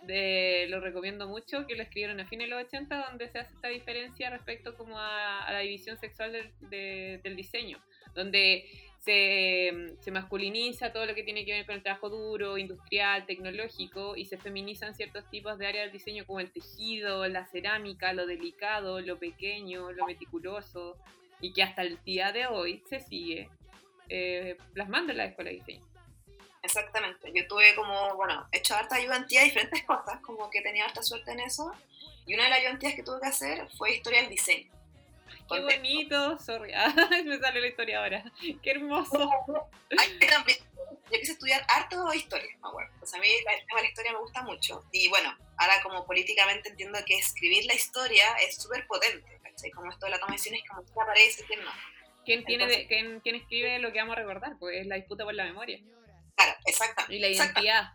[0.07, 3.55] De, lo recomiendo mucho, que lo escribieron a fines de los 80, donde se hace
[3.55, 7.79] esta diferencia respecto como a, la división sexual del, del diseño,
[8.15, 8.67] donde
[9.07, 14.25] se, masculiniza todo lo que tiene que ver con el trabajo duro, industrial, tecnológico, y
[14.25, 19.01] se feminizan ciertos tipos de áreas del diseño como el tejido, la cerámica, lo delicado,
[19.01, 20.97] lo pequeño, lo meticuloso,
[21.41, 23.49] y que hasta el día de hoy se sigue
[24.09, 25.96] eh, plasmando en la escuela de diseño.
[26.67, 30.85] Exactamente, yo tuve como, bueno, he hecho harta ayudantía a diferentes cosas, como que tenía
[30.85, 31.73] harta suerte en eso,
[32.27, 34.77] y una de las ayudantías que tuve que hacer fue historia del diseño
[35.49, 36.73] Qué bonito, sorry.
[37.25, 38.25] me sale la historia ahora.
[38.63, 39.31] Qué hermoso.
[41.11, 42.93] Yo quise estudiar harto historia, me acuerdo.
[42.99, 44.85] Pues a mí el tema de la historia me gusta mucho.
[44.91, 49.71] Y bueno, ahora como políticamente entiendo que escribir la historia es súper potente, ¿cachai?
[49.71, 51.71] Como esto de la toma de decisiones, como quién aparece, quién no.
[52.25, 54.57] ¿Quién, tiene quién, quién, escribe lo que vamos a recordar?
[54.59, 55.79] Pues es la disputa por la memoria.
[56.37, 57.17] Claro, exactamente.
[57.17, 57.93] Y la identidad.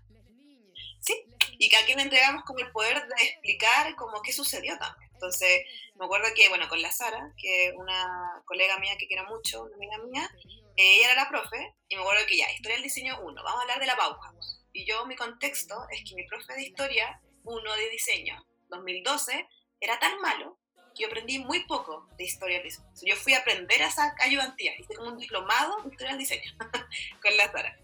[0.99, 1.15] Sí,
[1.57, 5.09] y que a quien le entregamos como el poder de explicar como qué sucedió también.
[5.13, 5.61] Entonces,
[5.95, 9.75] me acuerdo que, bueno, con la Sara, que una colega mía que quiero mucho, una
[9.75, 10.29] amiga mía,
[10.75, 13.59] eh, ella era la profe, y me acuerdo que ya, historia del diseño 1, vamos
[13.59, 14.63] a hablar de la Bauhaus.
[14.73, 19.47] Y yo, mi contexto es que mi profe de historia 1 de diseño, 2012,
[19.79, 20.57] era tan malo
[20.95, 22.87] que yo aprendí muy poco de historia del diseño.
[23.03, 26.51] Yo fui a aprender a esa ayudantía, hice como un diplomado de historia del diseño
[27.21, 27.77] con la Sara.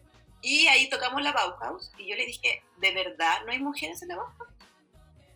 [0.50, 4.08] Y ahí tocamos la Bauhaus, y yo le dije, ¿de verdad no hay mujeres en
[4.08, 4.50] la Bauhaus?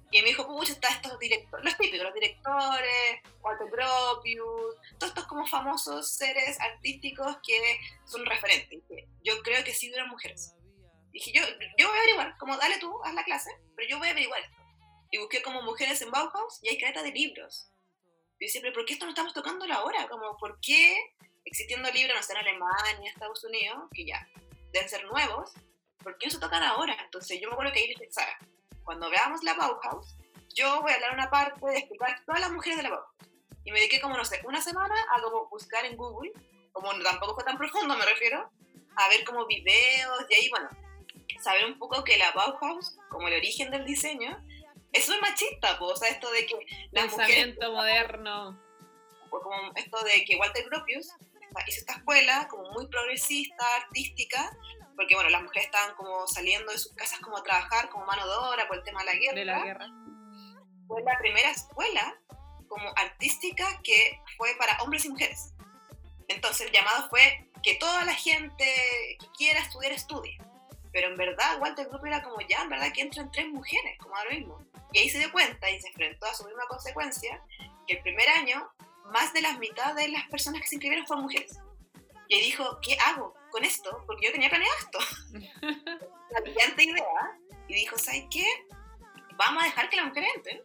[0.10, 5.28] Y me dijo, pucha, está estos directores, los típicos, los directores, Walter Gropius, todos estos
[5.28, 8.80] como famosos seres artísticos que son referentes.
[9.22, 10.56] Yo creo que sí duran mujeres.
[11.12, 11.44] dije, yo,
[11.78, 14.40] yo voy a averiguar, como dale tú, haz la clase, pero yo voy a averiguar
[14.40, 14.62] esto.
[15.12, 17.70] Y busqué como mujeres en Bauhaus y hay careta de libros.
[18.40, 20.08] Y yo siempre, ¿por qué esto no estamos tocando ahora?
[20.08, 20.98] Como, ¿por qué
[21.44, 24.26] existiendo libros, no sé, en Alemania, Estados Unidos, que ya
[24.72, 25.52] deben ser nuevos,
[26.04, 26.96] ¿por qué no se tocan ahora?
[27.04, 28.38] Entonces yo me acuerdo que ahí le Sara,
[28.84, 30.18] cuando veamos la Bauhaus,
[30.54, 33.16] yo voy a hablar una parte de explicar todas las mujeres de la Bauhaus.
[33.64, 36.32] Y me dediqué como, no sé, una semana a como buscar en Google,
[36.72, 38.50] como tampoco fue tan profundo, me refiero,
[38.96, 40.70] a ver como videos y ahí, bueno,
[41.42, 44.44] saber un poco que la Bauhaus, como el origen del diseño,
[44.94, 46.56] es muy machista, pues, o sea, esto de que
[46.92, 48.60] Pensamiento moderno.
[49.30, 51.14] Pues como esto de que Walter Gropius
[51.68, 54.56] hizo esta escuela como muy progresista, artística,
[54.96, 58.26] porque bueno, las mujeres estaban como saliendo de sus casas como a trabajar como mano
[58.26, 59.36] de obra por el tema de la guerra.
[59.36, 59.88] De la guerra.
[60.88, 62.20] Fue la primera escuela
[62.68, 65.54] como artística que fue para hombres y mujeres.
[66.28, 68.66] Entonces el llamado fue que toda la gente
[69.20, 70.38] que quiera estudiar estudie.
[70.94, 74.16] Pero en verdad Walter Grupo era como ya, en verdad que entran tres mujeres, como
[74.16, 74.64] ahora mismo.
[74.92, 77.42] Y ahí se dio cuenta y se enfrentó a su misma consecuencia,
[77.88, 78.70] que el primer año
[79.12, 81.60] más de la mitad de las personas que se inscribieron fueron mujeres.
[82.28, 84.04] Y ahí dijo, ¿qué hago con esto?
[84.08, 85.00] Porque yo tenía planeado esto.
[86.32, 87.38] la brillante idea.
[87.68, 88.46] Y dijo, ¿sabes qué?
[89.36, 90.62] Vamos a dejar que las mujeres entren,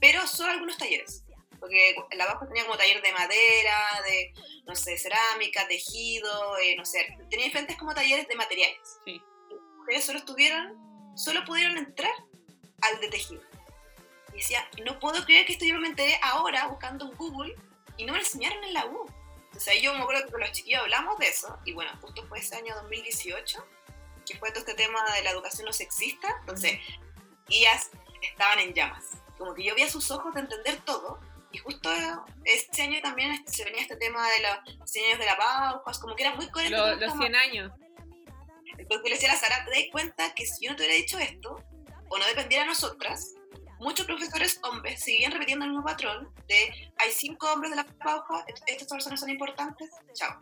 [0.00, 1.24] pero solo algunos talleres.
[1.58, 4.32] Porque la abajo tenía como taller de madera, de,
[4.66, 8.98] no sé, cerámica, tejido, eh, no sé, tenía diferentes como talleres de materiales.
[9.04, 9.20] Sí.
[9.50, 10.76] Las mujeres solo estuvieron,
[11.16, 12.12] solo pudieron entrar
[12.82, 13.42] al de tejido.
[14.34, 17.56] Y decía, no puedo creer que esto yo me enteré ahora buscando en Google
[17.98, 19.06] y no me lo enseñaron en la U.
[19.44, 22.26] Entonces ahí yo me acuerdo que con los chiquillos hablamos de eso, y bueno, justo
[22.28, 23.66] fue ese año 2018,
[24.24, 26.78] que fue todo este tema de la educación no sexista, entonces
[27.48, 27.90] ellas
[28.22, 29.04] estaban en llamas.
[29.36, 31.90] Como que yo vi a sus ojos de entender todo, y justo
[32.44, 36.14] ese año también se venía este tema de los 100 años de la paz, como
[36.14, 37.06] que era muy coherente.
[37.06, 37.72] los 100 años.
[38.76, 40.96] Entonces le decía a la Sara, te das cuenta que si yo no te hubiera
[40.96, 41.64] dicho esto,
[42.10, 43.34] o no dependiera de nosotras,
[43.78, 48.44] muchos profesores hombres seguían repitiendo el mismo patrón de hay cinco hombres de la pauja,
[48.66, 50.38] estas personas son importantes, chao.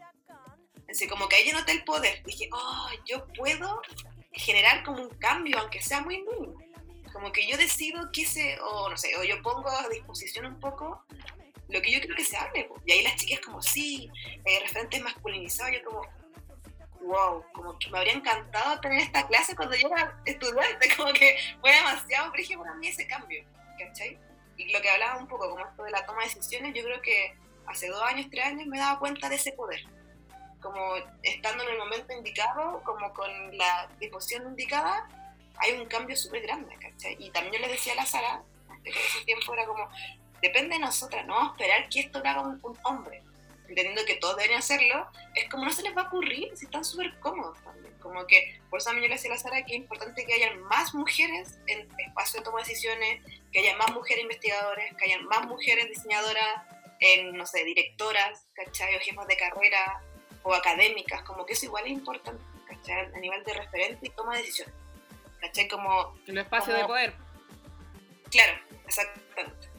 [0.89, 3.83] Así como que ahí yo noté el poder, dije, oh, yo puedo
[4.33, 6.59] generar como un cambio, aunque sea muy mínimo.
[7.13, 10.61] Como que yo decido qué se, o no sé, o yo pongo a disposición un
[10.61, 11.03] poco
[11.69, 12.69] lo que yo creo que se hable.
[12.85, 14.11] Y ahí las chicas como, sí,
[14.45, 16.03] eh, referentes masculinizados, yo como,
[17.07, 21.37] wow, como que me habría encantado tener esta clase cuando yo era estudiante, como que
[21.61, 23.45] fue demasiado brígido para mí ese cambio,
[23.79, 24.19] ¿cachai?
[24.57, 27.01] Y lo que hablaba un poco, como esto de la toma de decisiones, yo creo
[27.03, 27.35] que
[27.67, 29.81] hace dos años, tres años me daba cuenta de ese poder,
[30.61, 30.81] como
[31.23, 35.09] estando en el momento indicado, como con la disposición indicada,
[35.59, 37.17] hay un cambio súper grande, ¿cachai?
[37.19, 38.43] Y también yo les decía a la Sara,
[38.83, 39.89] que ese tiempo era como,
[40.41, 43.23] depende de nosotras, no esperar que esto lo haga un, un hombre,
[43.69, 46.85] entendiendo que todos deberían hacerlo, es como no se les va a ocurrir si están
[46.85, 47.95] súper cómodos también.
[47.99, 50.25] Como que, por eso a mí yo le decía a la Sara que es importante
[50.25, 54.95] que haya más mujeres en espacio de toma de decisiones, que haya más mujeres investigadoras,
[54.97, 56.63] que haya más mujeres diseñadoras,
[57.01, 58.97] en, no sé, directoras, ¿cachai?
[58.97, 60.01] O jefas de carrera,
[60.43, 63.13] o académicas, como que eso igual es importante, ¿cachai?
[63.15, 64.75] A nivel de referente y toma de decisiones,
[65.41, 65.69] ¿cachai?
[65.69, 66.17] Como...
[66.27, 67.15] El espacio de poder.
[68.31, 69.76] Claro, exactamente.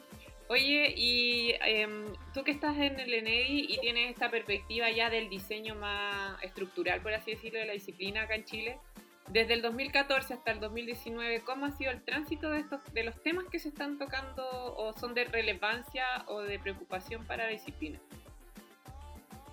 [0.49, 5.29] Oye, y em, tú que estás en el ENEDI y tienes esta perspectiva ya del
[5.29, 8.79] diseño más estructural, por así decirlo, de la disciplina acá en Chile,
[9.27, 13.21] desde el 2014 hasta el 2019, ¿cómo ha sido el tránsito de, estos, de los
[13.23, 14.45] temas que se están tocando
[14.77, 17.99] o son de relevancia o de preocupación para la disciplina?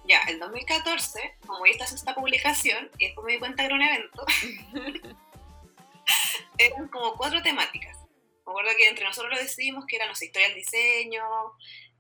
[0.07, 3.83] Ya, el 2014, como esta esta publicación, y después me di cuenta que era un
[3.83, 4.26] evento,
[6.59, 8.03] eran como cuatro temáticas.
[8.46, 11.24] Me acuerdo que entre nosotros lo decidimos que eran, no sé, historia del diseño,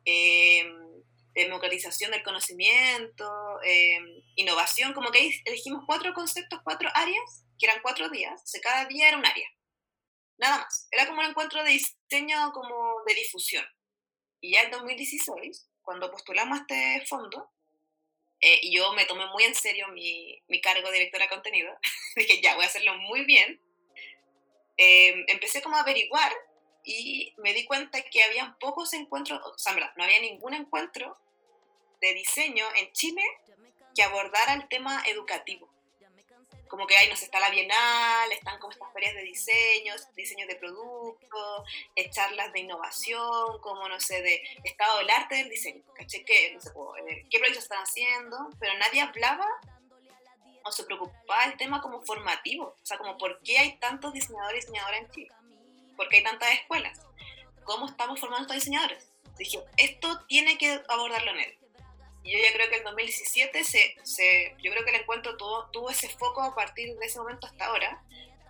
[0.04, 1.02] em,
[1.34, 8.08] democratización del conocimiento, em, innovación, como que elegimos cuatro conceptos, cuatro áreas, que eran cuatro
[8.08, 9.48] días, o sea, cada día era un área.
[10.38, 10.88] Nada más.
[10.90, 13.64] Era como un encuentro de diseño, como de difusión.
[14.40, 17.50] Y ya en 2016, cuando postulamos a este fondo,
[18.40, 21.72] eh, y yo me tomé muy en serio mi, mi cargo de directora de contenido,
[22.16, 23.60] dije, ya, voy a hacerlo muy bien,
[24.76, 26.32] Em, empecé como a averiguar
[26.82, 31.16] y me di cuenta que había pocos encuentros, o sea, verdad, no había ningún encuentro
[32.00, 33.22] de diseño en Chile
[33.94, 35.68] que abordara el tema educativo.
[36.68, 40.56] Como que ahí nos está la Bienal, están como estas ferias de diseños, diseños de
[40.56, 41.68] productos,
[42.10, 45.82] charlas de innovación, como no sé, de estado del arte del diseño.
[45.94, 46.70] ¿Qué, no sé,
[47.08, 48.50] eh, ¿Qué proyectos están haciendo?
[48.58, 49.46] Pero nadie hablaba
[50.64, 54.64] o se preocupaba el tema como formativo, o sea, como por qué hay tantos diseñadores
[54.64, 55.30] y diseñadoras en Chile,
[55.96, 57.00] por qué hay tantas escuelas,
[57.64, 59.10] cómo estamos formando estos diseñadores.
[59.36, 61.58] Dije, esto tiene que abordarlo en él.
[62.22, 65.66] Y yo ya creo que en 2017, se, se, yo creo que el encuentro tuvo,
[65.66, 68.02] tuvo ese foco a partir de ese momento hasta ahora,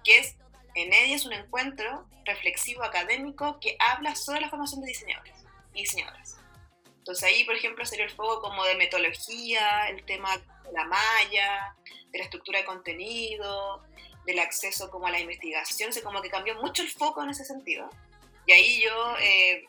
[0.04, 0.36] que es,
[0.76, 5.34] en ella es un encuentro reflexivo académico que habla sobre la formación de diseñadores
[5.72, 6.36] y diseñadoras.
[7.04, 11.76] Entonces ahí, por ejemplo, sería el foco como de metodología, el tema de la malla,
[12.10, 13.82] de la estructura de contenido,
[14.24, 17.44] del acceso como a la investigación, o como que cambió mucho el foco en ese
[17.44, 17.90] sentido.
[18.46, 19.66] Y ahí yo, eh,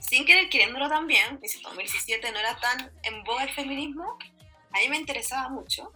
[0.00, 4.18] sin querer queriéndolo también, en 2017 no era tan en boga el feminismo,
[4.72, 5.92] a mí me interesaba mucho.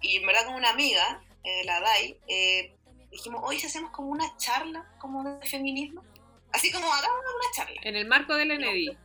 [0.00, 2.74] Y en verdad con una amiga, eh, la Dai, eh,
[3.12, 6.02] dijimos, hoy si hacemos como una charla como de feminismo,
[6.50, 7.80] así como hagamos una charla.
[7.84, 8.98] En el marco del ENEDI.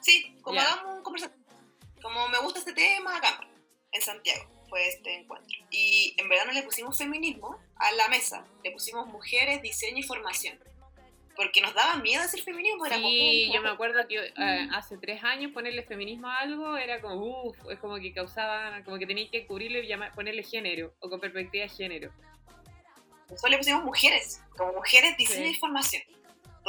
[0.00, 1.44] Sí, como hagamos un conversatorio.
[2.02, 3.40] Como me gusta este tema, acá,
[3.92, 5.58] en Santiago fue este encuentro.
[5.70, 10.02] Y en verdad no le pusimos feminismo a la mesa, le pusimos mujeres, diseño y
[10.02, 10.58] formación.
[11.36, 12.86] Porque nos daba miedo hacer feminismo.
[12.86, 17.00] Era sí, yo me acuerdo que eh, hace tres años ponerle feminismo a algo era
[17.00, 21.08] como, uff, es como que causaba, como que tenías que cubrirle y ponerle género, o
[21.08, 22.12] con perspectiva de género.
[23.28, 26.02] Nosotros le pusimos mujeres, como mujeres, diseño y formación.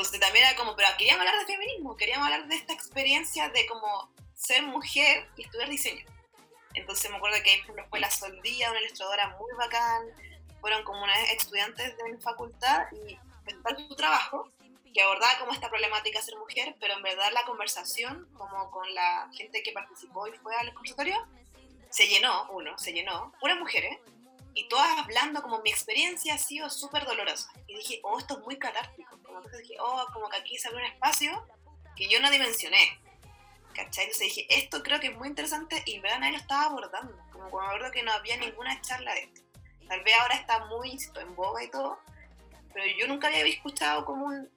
[0.02, 3.68] Entonces también era como, pero queríamos hablar de feminismo, queríamos hablar de esta experiencia de
[3.68, 6.04] como ser mujer y estudiar diseño.
[6.74, 10.08] Entonces me acuerdo que ahí fue la Soldía, una ilustradora muy bacán,
[10.60, 14.50] fueron como unas estudiantes de mi facultad y presentaron su trabajo
[14.92, 18.92] que abordaba como esta problemática de ser mujer, pero en verdad la conversación, como con
[18.96, 21.28] la gente que participó y fue al consultorio,
[21.92, 24.00] se llenó, uno, se llenó, puras mujeres,
[24.54, 27.50] y todas hablando como mi experiencia ha sido súper dolorosa.
[27.68, 29.18] Y dije, oh, esto es muy catártico.
[29.24, 31.46] Como que dije, oh, como que aquí se abre un espacio
[31.96, 33.00] que yo no dimensioné.
[33.74, 34.06] ¿cachai?
[34.06, 37.18] Entonces dije, esto creo que es muy interesante y en verdad nadie lo estaba abordando.
[37.32, 39.42] Como cuando me acuerdo que no había ninguna charla de esto.
[39.88, 42.00] Tal vez ahora está muy en boga y todo,
[42.74, 44.50] pero yo nunca había escuchado como un,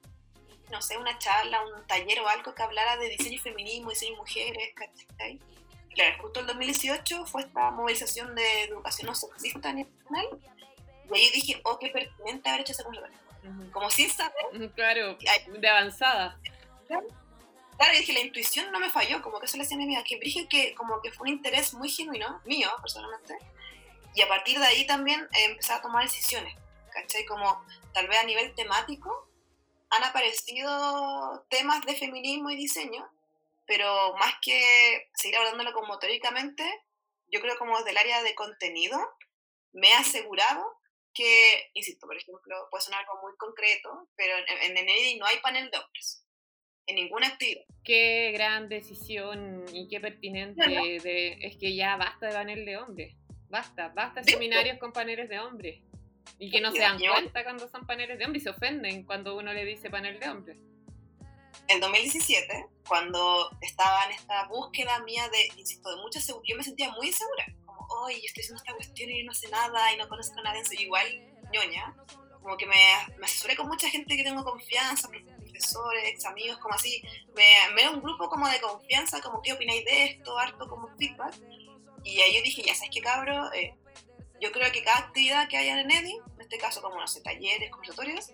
[0.71, 4.13] no sé, una charla, un taller o algo que hablara de diseño y feminismo, diseño
[4.13, 5.39] y mujeres, ¿cachai?
[5.95, 10.27] Claro, justo el 2018 fue esta movilización de educación no sexista nacional
[11.13, 13.71] y ahí dije, oh, qué pertinente haber hecho esa conversación.
[13.71, 14.71] Como sin saber.
[14.75, 16.39] Claro, de avanzada.
[16.87, 19.83] Claro, y dije, la intuición no me falló, como que eso le decía a mi
[19.83, 23.37] amiga, que dije que como que fue un interés muy genuino, mío personalmente,
[24.13, 26.55] y a partir de ahí también empecé a tomar decisiones,
[26.91, 27.25] ¿cachai?
[27.25, 29.27] Como tal vez a nivel temático
[29.89, 33.07] han aparecido temas de feminismo y diseño,
[33.65, 36.63] pero más que seguir hablándolo como teóricamente,
[37.27, 38.97] yo creo como desde el área de contenido,
[39.73, 40.63] me he asegurado
[41.13, 45.37] que, insisto, por ejemplo, puede sonar algo muy concreto, pero en, en, en no hay
[45.39, 46.25] panel de hombres
[46.87, 47.63] en ninguna actividad.
[47.83, 53.15] Qué gran decisión y qué pertinente de, es que ya basta de panel de hombres.
[53.49, 55.81] Basta, basta seminarios con paneles de hombres.
[56.39, 59.37] Y que no se dan cuenta cuando son paneles de hombres y se ofenden cuando
[59.37, 60.57] uno le dice panel de hombres.
[61.67, 66.63] El 2017, cuando estaba en esta búsqueda mía de, insisto, de mucha seguridad, yo me
[66.63, 67.45] sentía muy insegura.
[67.65, 70.65] Como, hoy estoy haciendo esta cuestión y no sé nada y no conozco a nadie,
[70.65, 71.07] soy igual
[71.51, 71.95] ñoña.
[72.41, 72.75] Como que me,
[73.17, 77.01] me asesoré con mucha gente que tengo confianza, profesores, ex amigos, como así.
[77.35, 80.37] Me, me un grupo como de confianza, como, ¿qué opináis de esto?
[80.37, 81.33] Harto como feedback.
[82.03, 83.73] Y ahí yo dije, ya sabes qué, cabro, eh,
[84.39, 87.21] yo creo que cada actividad que haya en EDI, en este caso como, no sé,
[87.21, 88.31] talleres, conversatorios,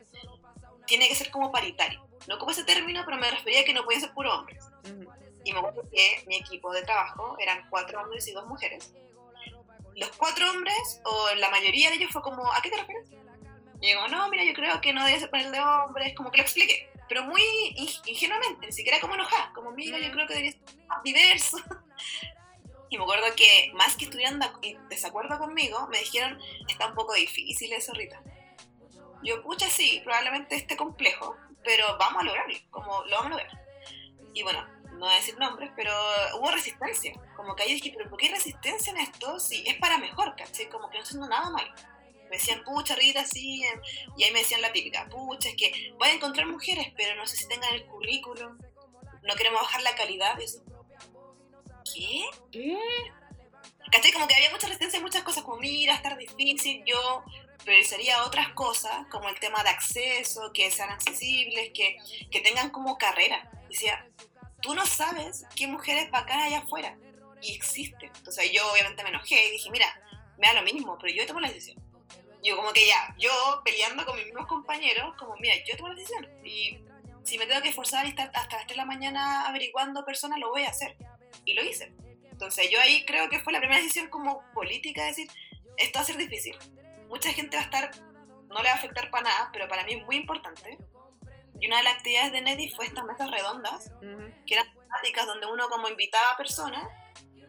[0.91, 2.05] tiene que ser como paritario.
[2.27, 4.65] No como ese término, pero me refería a que no pueden ser puro hombres.
[5.45, 8.93] Y me acuerdo que mi equipo de trabajo eran cuatro hombres y dos mujeres.
[9.95, 13.09] Los cuatro hombres, o la mayoría de ellos, fue como, ¿a qué te refieres?
[13.79, 16.39] Y digo, no, mira, yo creo que no debe ser panel de hombres, como que
[16.39, 17.41] lo expliqué, pero muy
[18.05, 21.57] ingenuamente, ni siquiera como enojada, como, mira, yo creo que debería ser más diverso.
[22.93, 27.13] Y me acuerdo que más que estuvieran en desacuerdo conmigo, me dijeron, está un poco
[27.13, 28.21] difícil eso, Rita.
[29.23, 33.61] Yo, pucha, sí, probablemente esté complejo, pero vamos a lograrlo, como lo vamos a lograr.
[34.33, 35.91] Y bueno, no voy a decir nombres, pero
[36.37, 37.13] hubo resistencia.
[37.35, 39.39] Como que ahí dije, pero ¿por qué hay resistencia en esto?
[39.39, 40.69] Si es para mejor, ¿cachai?
[40.69, 41.73] Como que no haciendo nada mal.
[42.29, 43.63] Me decían, pucha, Rita, sí.
[44.17, 47.27] Y ahí me decían la típica, pucha, es que voy a encontrar mujeres, pero no
[47.27, 48.57] sé si tengan el currículum.
[49.23, 50.37] No queremos bajar la calidad.
[50.39, 50.45] Y
[51.93, 52.25] ¿qué?
[52.51, 52.77] ¿Qué?
[53.91, 54.13] ¿Cachai?
[54.13, 57.23] Como que había mucha resistencia en muchas cosas, como mira, estar difícil, yo
[57.63, 61.97] priorizaría otras cosas, como el tema de acceso, que sean accesibles, que,
[62.29, 63.49] que tengan como carrera.
[63.69, 64.05] Decía,
[64.61, 66.97] tú no sabes qué mujeres bacanas hay afuera,
[67.41, 68.11] y existen.
[68.15, 69.87] Entonces yo obviamente me enojé y dije, mira,
[70.37, 71.77] me da lo mismo, pero yo tomo la decisión.
[72.43, 73.29] Yo como que ya, yo
[73.63, 76.27] peleando con mis mismos compañeros, como, mira, yo tomo la decisión.
[76.43, 76.79] Y
[77.23, 80.39] si me tengo que esforzar y estar hasta las 3 de la mañana averiguando personas,
[80.39, 80.95] lo voy a hacer
[81.45, 81.93] y lo hice.
[82.31, 85.29] Entonces yo ahí creo que fue la primera decisión como política, decir,
[85.77, 86.57] esto va a ser difícil.
[87.11, 87.91] Mucha gente va a estar,
[88.47, 90.79] no le va a afectar para nada, pero para mí es muy importante.
[91.59, 93.91] Y una de las actividades de NEDI fue estas mesas redondas,
[94.47, 96.83] que eran temáticas donde uno como invitaba a personas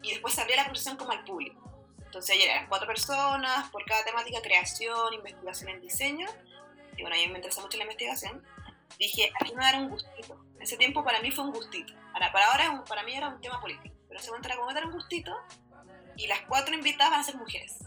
[0.03, 1.59] y después se abría la conversación como al público.
[2.05, 6.27] Entonces ayer eran cuatro personas por cada temática, creación, investigación en diseño.
[6.95, 8.45] Y bueno, a mí me interesa mucho la investigación
[8.97, 10.45] dije, aquí me va a dar un gustito.
[10.59, 11.93] Ese tiempo para mí fue un gustito.
[12.11, 13.95] Para, para ahora, para mí era un tema político.
[14.07, 15.35] Pero ese momento era como dar un gustito.
[16.15, 17.79] Y las cuatro invitadas van a ser mujeres.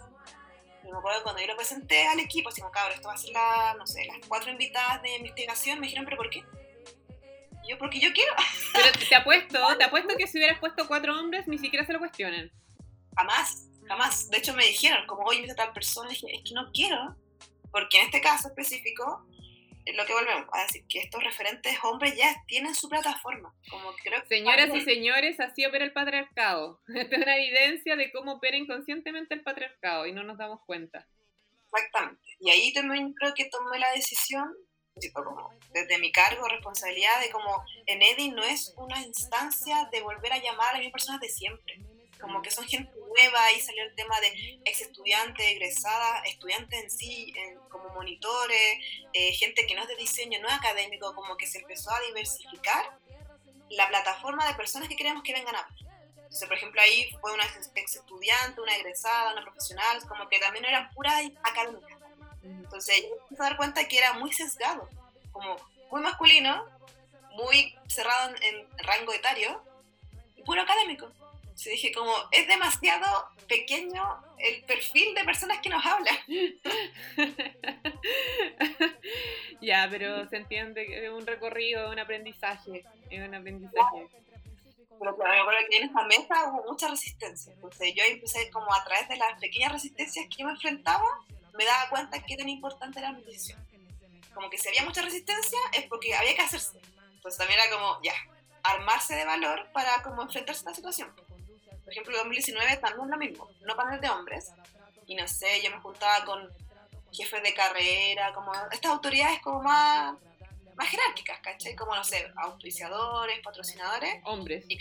[0.86, 3.18] Y me acuerdo cuando yo lo presenté al equipo, así como, cabrón, esto va a
[3.18, 6.44] ser la, no sé, las cuatro invitadas de investigación, me dijeron, ¿pero por qué?
[7.64, 8.32] Y yo, porque yo quiero.
[8.72, 11.98] Pero te apuesto, te apuesto que si hubieras puesto cuatro hombres, ni siquiera se lo
[11.98, 12.52] cuestionan.
[13.16, 14.30] Jamás, jamás.
[14.30, 16.70] De hecho, me dijeron, como, hoy invita a tal persona, y dije, es que no
[16.72, 17.16] quiero,
[17.72, 19.26] porque en este caso específico,
[19.94, 23.54] lo que volvemos a decir, que estos referentes hombres ya tienen su plataforma.
[23.70, 26.80] Como creo Señoras y señores, así opera el patriarcado.
[26.94, 31.06] Esta es una evidencia de cómo opera inconscientemente el patriarcado y no nos damos cuenta.
[31.72, 32.22] Exactamente.
[32.40, 34.52] Y ahí también creo que tomé la decisión,
[35.12, 40.32] como desde mi cargo, responsabilidad, de como en EDI no es una instancia de volver
[40.32, 41.78] a llamar a las mismas personas de siempre
[42.20, 46.90] como que son gente nueva, ahí salió el tema de ex estudiantes, egresadas, estudiantes en
[46.90, 47.34] sí,
[47.68, 48.78] como monitores,
[49.12, 52.00] eh, gente que no es de diseño, no es académico, como que se empezó a
[52.00, 52.98] diversificar
[53.70, 55.86] la plataforma de personas que queremos que vengan a ver.
[56.16, 60.64] Entonces, por ejemplo, ahí fue una ex estudiante, una egresada, una profesional, como que también
[60.64, 61.98] eran puras académicas.
[62.42, 64.88] Entonces, yo me a dar cuenta que era muy sesgado,
[65.32, 65.56] como
[65.90, 66.66] muy masculino,
[67.30, 69.62] muy cerrado en, en rango etario,
[70.36, 71.10] y puro académico.
[71.56, 76.14] Se dije como, es demasiado pequeño el perfil de personas que nos hablan.
[79.62, 84.06] ya, pero se entiende que es un recorrido, un aprendizaje, es un aprendizaje.
[84.98, 87.54] Pero claro, me acuerdo que en esa mesa hubo mucha resistencia.
[87.54, 91.06] Entonces yo empecé como a través de las pequeñas resistencias que yo me enfrentaba,
[91.56, 93.66] me daba cuenta que tan importante era mi decisión.
[94.34, 96.78] Como que si había mucha resistencia es porque había que hacerse.
[97.14, 98.12] Entonces también era como, ya,
[98.62, 101.10] armarse de valor para como enfrentarse a la situación.
[101.86, 104.52] Por ejemplo, en 2019 también lo mismo, no paneles de hombres.
[105.06, 106.50] Y no sé, yo me juntaba con
[107.12, 110.16] jefes de carrera, como estas autoridades como más,
[110.74, 111.76] más jerárquicas, ¿cachai?
[111.76, 114.20] Como, no sé, auspiciadores, patrocinadores.
[114.24, 114.64] Hombres.
[114.68, 114.76] Y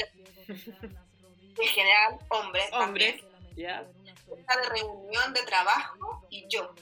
[0.47, 2.73] en general, hombres.
[2.73, 3.23] Hombres,
[3.55, 3.83] ya.
[3.83, 6.73] de reunión de trabajo y yo.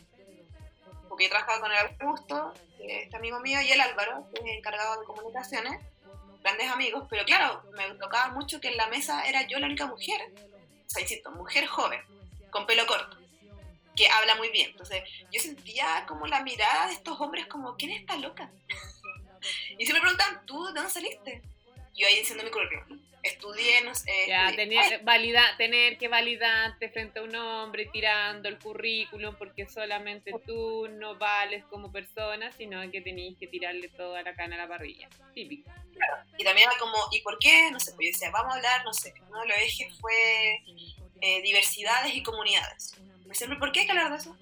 [1.09, 5.01] Porque yo trabajaba con el Augusto, este amigo mío, y el Álvaro, que es encargado
[5.01, 5.81] de comunicaciones
[6.43, 9.87] grandes amigos, pero claro, me tocaba mucho que en la mesa era yo la única
[9.87, 10.21] mujer,
[10.85, 12.01] o sea, insisto, mujer joven,
[12.51, 13.17] con pelo corto,
[13.95, 14.71] que habla muy bien.
[14.71, 18.51] Entonces, yo sentía como la mirada de estos hombres como, ¿quién está loca?
[19.77, 21.41] Y se me preguntan, ¿tú de dónde saliste?
[21.95, 22.99] yo ahí diciendo mi currículum.
[23.23, 24.11] Estudié, no sé.
[24.27, 30.33] Ya, tener, valida, tener que validarte frente a un hombre tirando el currículum porque solamente
[30.45, 34.67] tú no vales como persona, sino que tenéis que tirarle toda la cana a la
[34.67, 35.07] parrilla.
[35.33, 35.71] Típico.
[35.93, 36.23] Claro.
[36.37, 37.71] Y también era como, ¿y por qué?
[37.71, 40.61] No sé, pues yo decía, vamos a hablar, no sé, uno de los ejes fue
[41.21, 42.95] eh, diversidades y comunidades.
[43.25, 44.35] Me siempre, ¿por qué hay que hablar de eso?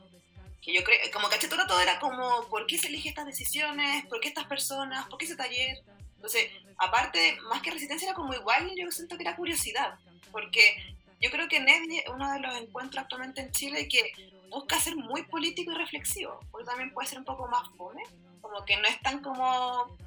[0.59, 4.05] Que yo creo, como caché todo era como, ¿por qué se eligen estas decisiones?
[4.07, 5.07] ¿Por qué estas personas?
[5.07, 5.77] ¿Por qué ese taller?
[6.21, 9.97] Entonces, aparte, más que resistencia era como igual, yo siento que era curiosidad,
[10.31, 14.13] porque yo creo que Neddy es uno de los encuentros actualmente en Chile que
[14.51, 18.03] busca ser muy político y reflexivo, porque también puede ser un poco más fome,
[18.39, 19.97] como que no es tan como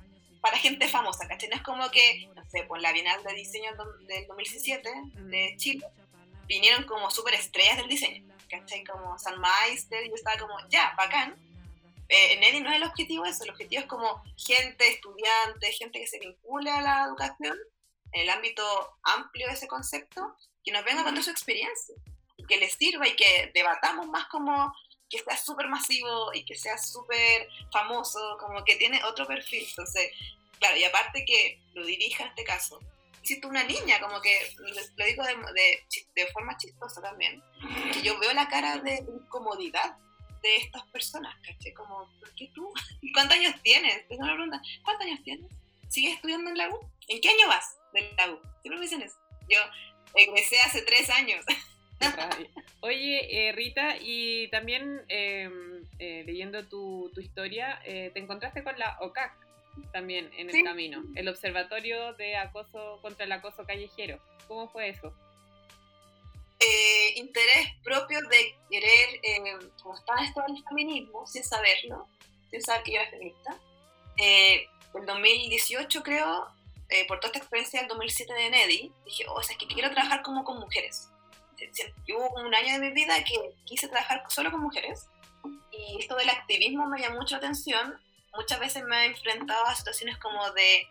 [0.40, 1.48] para gente famosa, ¿cachai?
[1.48, 3.72] No es como que, no sé, por la Bienal de Diseño
[4.06, 5.84] del 2017 de Chile,
[6.46, 8.84] vinieron como súper estrellas del diseño, ¿cachai?
[8.84, 11.34] Como San Meister, y yo estaba como, ya, bacán,
[12.09, 16.07] eh, en no es el objetivo eso, el objetivo es como gente, estudiante, gente que
[16.07, 17.57] se vincule a la educación
[18.12, 18.62] en el ámbito
[19.02, 21.94] amplio de ese concepto, que nos venga contar su experiencia
[22.36, 24.74] y que les sirva y que debatamos más como
[25.09, 29.64] que sea súper masivo y que sea súper famoso, como que tiene otro perfil.
[29.68, 30.11] Entonces,
[30.59, 32.80] claro, y aparte que lo dirija en este caso,
[33.22, 37.42] siento una niña, como que lo digo de, de, de forma chistosa también,
[37.92, 39.96] que yo veo la cara de incomodidad
[40.45, 41.72] de estas personas, ¿caché?
[41.74, 42.72] Como, ¿por qué tú?
[43.03, 44.07] ¿Y cuántos años tienes?
[44.09, 45.51] Tengo una pregunta, ¿cuántos años tienes?
[45.88, 46.78] ¿Sigues estudiando en la U?
[47.09, 48.40] ¿En qué año vas de la U?
[48.62, 49.16] Siempre me dicen eso.
[49.49, 49.59] Yo
[50.14, 51.45] egresé hace tres años.
[52.80, 58.78] Oye, eh, Rita, y también em, eh, leyendo tu, tu historia, eh, te encontraste con
[58.78, 59.32] la OCAC
[59.92, 64.20] también en el camino, el Observatorio de Acoso contra el Acoso Callejero.
[64.47, 65.14] ¿Cómo fue eso?
[66.66, 69.42] Eh, interés propio de querer, eh,
[69.82, 72.08] como estaba esto del feminismo, sin saberlo,
[72.50, 73.58] sin saber que yo era feminista,
[74.16, 76.48] eh, el 2018 creo,
[76.88, 79.66] eh, por toda esta experiencia del 2007 de Nedi, dije, oh, o sea, es que
[79.66, 81.08] quiero trabajar como con mujeres.
[82.08, 83.34] Hubo un año de mi vida que
[83.64, 85.06] quise trabajar solo con mujeres
[85.72, 87.98] y esto del activismo me llamó mucho la atención.
[88.34, 90.86] Muchas veces me he enfrentado a situaciones como de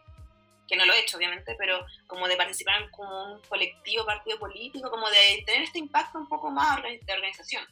[0.67, 4.89] que no lo he hecho obviamente, pero como de participar como un colectivo, partido político,
[4.89, 7.65] como de tener este impacto un poco más de organización.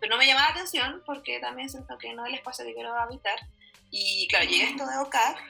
[0.00, 2.74] Pero no me llamaba la atención porque también siento que no es el espacio que
[2.74, 3.38] quiero habitar.
[3.90, 5.44] Y claro, llegué a esto de OCAC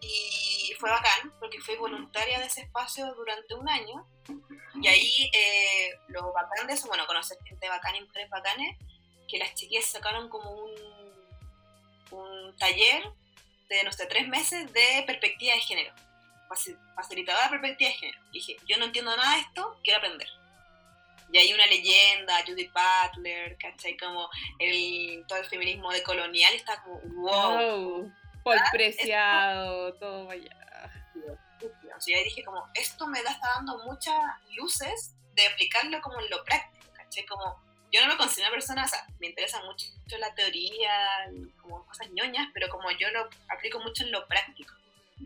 [0.00, 4.06] y fue bacán porque fui voluntaria de ese espacio durante un año.
[4.80, 8.78] Y ahí eh, lo bacán de eso, bueno, conocer gente bacán y mujeres bacanes,
[9.28, 10.72] que las chiquillas sacaron como un,
[12.12, 13.04] un taller
[13.72, 15.94] de, no sé, tres meses de perspectiva de género,
[16.94, 18.18] facilitadora de perspectiva de género.
[18.30, 20.28] Y dije, yo no entiendo nada de esto, quiero aprender.
[21.32, 23.96] Y hay una leyenda, Judith Butler, ¿cachai?
[23.96, 28.12] Como el, todo el feminismo decolonial está como, wow.
[28.44, 28.68] Paul ¿Ah?
[28.70, 30.50] Preciado, todo vaya.
[32.06, 34.16] Y ahí dije como, esto me da, está dando muchas
[34.56, 37.24] luces de aplicarlo como en lo práctico, ¿cachai?
[37.24, 37.62] Como
[37.92, 39.86] yo no me considero una persona, o sea, me interesa mucho
[40.18, 41.30] la teoría,
[41.60, 44.74] como cosas ñoñas, pero como yo lo aplico mucho en lo práctico.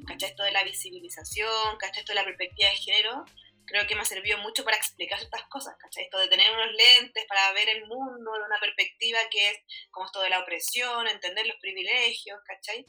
[0.07, 0.31] ¿Cachai?
[0.31, 2.01] Esto de la visibilización, ¿cachai?
[2.01, 3.25] Esto de la perspectiva de género,
[3.65, 6.05] creo que me ha servido mucho para explicar estas cosas, ¿cachai?
[6.05, 9.59] Esto de tener unos lentes para ver el mundo de una perspectiva que es
[9.91, 12.87] como esto de la opresión, entender los privilegios, ¿cachai?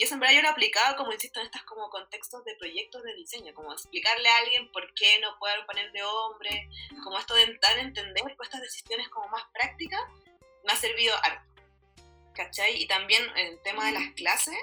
[0.00, 2.54] Y eso en verdad yo lo he aplicado, como insisto, en estos como contextos de
[2.54, 6.70] proyectos de diseño, como explicarle a alguien por qué no puede poner de hombre,
[7.04, 10.00] como esto de a entender pues, estas decisiones como más prácticas,
[10.64, 11.52] me ha servido harto.
[12.32, 12.82] ¿Cachai?
[12.82, 14.56] Y también en el tema de las clases,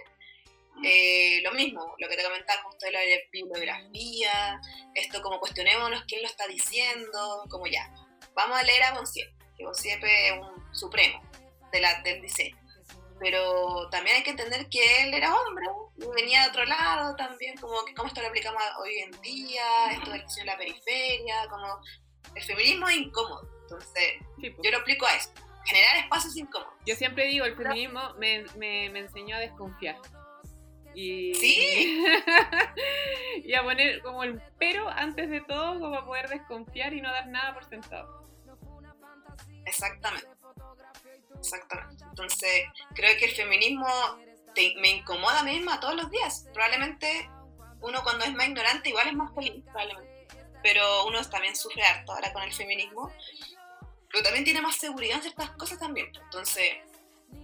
[0.84, 4.60] eh, lo mismo, lo que te comentaba justo de la bibliografía,
[4.96, 7.94] esto como cuestionémonos quién lo está diciendo, como ya,
[8.34, 11.22] vamos a leer a Bonciep, que Bonciep es un supremo
[11.72, 12.67] de la, del diseño
[13.20, 15.66] pero también hay que entender que él era hombre
[15.98, 19.92] y venía de otro lado también, como que cómo esto lo aplicamos hoy en día,
[19.92, 21.80] esto de la, la periferia, como
[22.36, 24.54] el feminismo es incómodo, entonces pues.
[24.64, 25.32] yo lo aplico a eso,
[25.66, 26.74] generar espacios incómodos.
[26.86, 29.98] Yo siempre digo, el feminismo me, me, me enseñó a desconfiar.
[30.94, 32.04] Y, ¿Sí?
[33.44, 37.12] y a poner como el pero antes de todo, como a poder desconfiar y no
[37.12, 38.28] dar nada por sentado.
[39.66, 40.37] Exactamente.
[41.40, 42.04] Exactamente.
[42.04, 43.88] Entonces, creo que el feminismo
[44.78, 46.48] me incomoda a mí misma todos los días.
[46.54, 47.30] Probablemente
[47.82, 50.28] uno cuando es más ignorante igual es más feliz, probablemente.
[50.64, 53.12] Pero uno también sufre harto ahora con el feminismo.
[54.12, 56.12] Pero también tiene más seguridad en ciertas cosas también.
[56.24, 56.78] Entonces,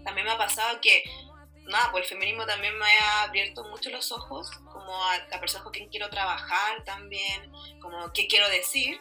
[0.04, 1.04] también me ha pasado que,
[1.66, 5.64] nada, pues el feminismo también me ha abierto mucho los ojos, como a la persona
[5.64, 9.00] con quien quiero trabajar también, como qué quiero decir.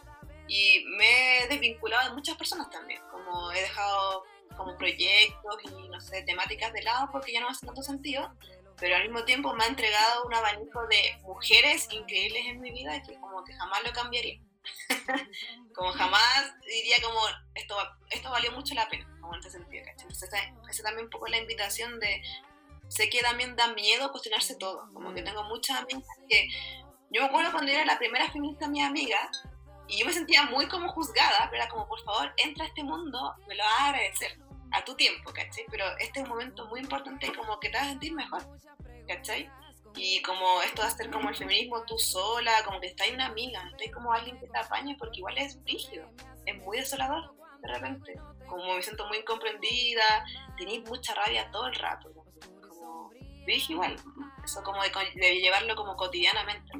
[0.48, 4.24] Y me he desvinculado de muchas personas también, como he dejado
[4.56, 8.34] como proyectos y, no sé, temáticas de lado porque ya no hace tanto sentido.
[8.78, 13.02] pero al mismo tiempo me ha entregado un abanico de mujeres increíbles en mi vida
[13.02, 14.40] que como que jamás lo cambiaría.
[15.74, 17.18] como jamás diría como
[17.54, 17.76] esto,
[18.10, 20.30] esto valió mucho la pena, como en ese sentido, Entonces
[20.68, 22.22] esa, también un poco la invitación de,
[22.88, 25.24] sé que también da miedo cuestionarse todo, como que mm.
[25.24, 26.48] tengo muchas amigas que,
[27.10, 29.30] yo me acuerdo cuando era la primera feminista mi amiga,
[29.88, 32.82] y yo me sentía muy como juzgada, pero era como, por favor, entra a este
[32.82, 34.38] mundo, me lo vas a agradecer
[34.72, 35.64] a tu tiempo, ¿cachai?
[35.70, 38.42] Pero este es un momento muy importante como que te vas a sentir mejor,
[39.06, 39.50] ¿cachai?
[39.94, 43.26] Y como esto de hacer como el feminismo tú sola, como que está ahí una
[43.26, 46.08] amiga, está como alguien que te apaña, porque igual es rígido,
[46.46, 48.14] es muy desolador de repente.
[48.48, 50.24] Como me siento muy incomprendida,
[50.58, 52.12] tenéis mucha rabia todo el rato,
[52.68, 53.10] como,
[53.46, 53.96] dije igual,
[54.44, 56.72] eso como de, llevarlo como cotidianamente,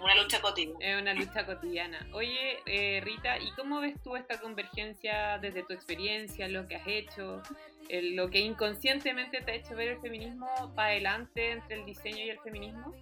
[0.00, 0.78] una lucha cotidiana.
[0.80, 2.06] Es una lucha cotidiana.
[2.12, 6.86] Oye, eh, Rita, ¿y cómo ves tú esta convergencia desde tu experiencia, lo que has
[6.86, 7.42] hecho,
[7.90, 12.30] lo que inconscientemente te ha hecho ver el feminismo para adelante entre el diseño y
[12.30, 12.94] el feminismo?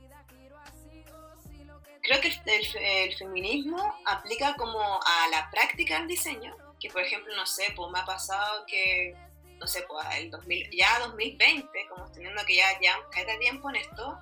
[2.02, 7.44] Creo que el, feminismo aplica como a la práctica del diseño, que por ejemplo, no
[7.46, 9.14] sé, pues me ha pasado que
[9.58, 13.76] no sé, pues el 2000, ya 2020, como teniendo que ya, ya cada tiempo en
[13.76, 14.18] esto,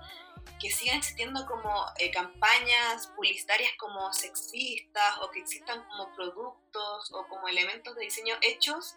[0.60, 7.26] que sigan existiendo como eh, campañas publicitarias como sexistas o que existan como productos o
[7.28, 8.96] como elementos de diseño hechos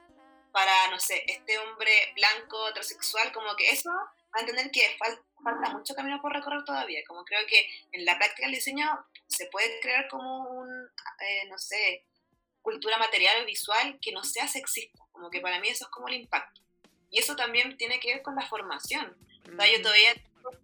[0.52, 4.98] para, no sé, este hombre blanco, heterosexual, como que eso va a entender que
[5.44, 7.02] falta mucho camino por recorrer todavía.
[7.08, 8.88] Como creo que en la práctica del diseño
[9.28, 10.70] se puede crear como un,
[11.20, 12.06] eh, no sé,
[12.62, 15.04] cultura material o visual que no sea sexista.
[15.12, 16.62] Como que para mí eso es como el impacto.
[17.10, 19.16] Y eso también tiene que ver con la formación.
[19.54, 20.14] O sea, yo todavía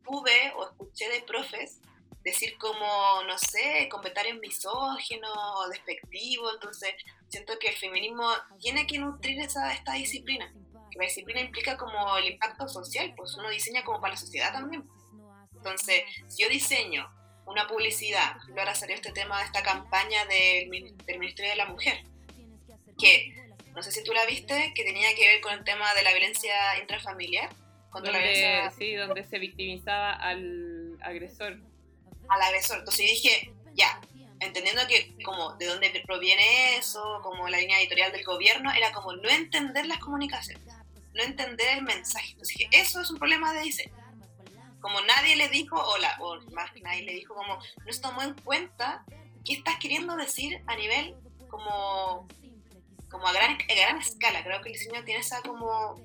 [0.04, 1.80] tuve o escuché de profes
[2.24, 6.94] decir como, no sé, comentarios misóginos o despectivos, entonces
[7.28, 8.26] siento que el feminismo
[8.60, 10.52] tiene que nutrir esa, esta disciplina,
[10.90, 14.54] que la disciplina implica como el impacto social, pues uno diseña como para la sociedad
[14.54, 14.88] también.
[15.54, 17.12] Entonces, si yo diseño
[17.46, 22.04] una publicidad, ahora salió este tema de esta campaña del, del Ministerio de la Mujer,
[22.98, 23.36] que
[23.74, 26.12] no sé si tú la viste, que tenía que ver con el tema de la
[26.12, 27.50] violencia intrafamiliar.
[27.94, 31.60] Donde, Sí, donde se victimizaba al agresor.
[32.30, 32.80] Al agresor.
[32.80, 34.02] Entonces dije, ya,
[34.40, 39.14] entendiendo que como de dónde proviene eso, como la línea editorial del gobierno, era como
[39.14, 40.66] no entender las comunicaciones,
[41.14, 42.32] no entender el mensaje.
[42.32, 43.94] Entonces dije, eso es un problema de diseño.
[44.82, 48.02] Como nadie le dijo, o, la, o más que nadie le dijo, como no se
[48.02, 49.06] tomó en cuenta
[49.46, 51.16] qué estás queriendo decir a nivel
[51.50, 52.28] como
[53.14, 54.44] como a gran, gran escala.
[54.44, 56.02] Creo que el diseño tiene esa como,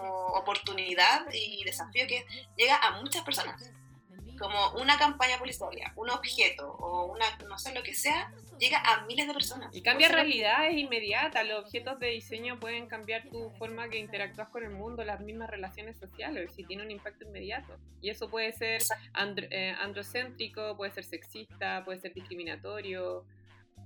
[0.00, 2.24] como oportunidad y desafío que
[2.56, 3.72] llega a muchas personas.
[4.38, 9.04] Como una campaña publicitaria, un objeto o una, no sé, lo que sea, llega a
[9.04, 9.74] miles de personas.
[9.76, 11.46] Y cambia realidades inmediatas.
[11.46, 15.50] Los objetos de diseño pueden cambiar tu forma que interactúas con el mundo, las mismas
[15.50, 17.76] relaciones sociales, si tiene un impacto inmediato.
[18.00, 18.80] Y eso puede ser
[19.50, 23.26] eh, androcéntrico, puede ser sexista, puede ser discriminatorio,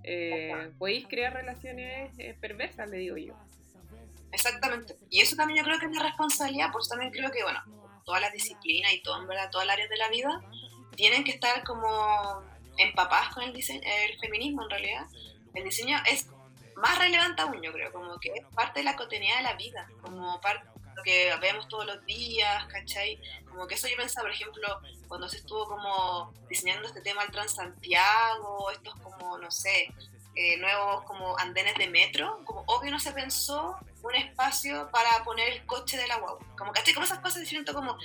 [0.04, 3.34] eh, podéis crear relaciones eh, perversas, le digo yo.
[4.34, 4.98] Exactamente.
[5.10, 7.62] Y eso también yo creo que es una responsabilidad, por eso también creo que, bueno,
[8.04, 10.42] todas las disciplinas y todo, en verdad, todas las áreas de la vida
[10.96, 12.42] tienen que estar como
[12.76, 15.06] empapadas con el, diseño, el feminismo en realidad.
[15.54, 16.26] El diseño es
[16.76, 19.88] más relevante aún, yo creo, como que es parte de la cotidianidad de la vida,
[20.02, 20.66] como parte
[20.96, 23.20] lo que vemos todos los días, ¿cachai?
[23.48, 27.32] Como que eso yo pensaba, por ejemplo, cuando se estuvo como diseñando este tema del
[27.32, 29.92] Transantiago, estos como, no sé,
[30.36, 35.48] eh, nuevos como andenes de metro, como obvio no se pensó un espacio para poner
[35.48, 36.46] el coche de la guagua.
[36.56, 36.94] Como, ¿cachai?
[36.94, 37.96] Como esas cosas siento como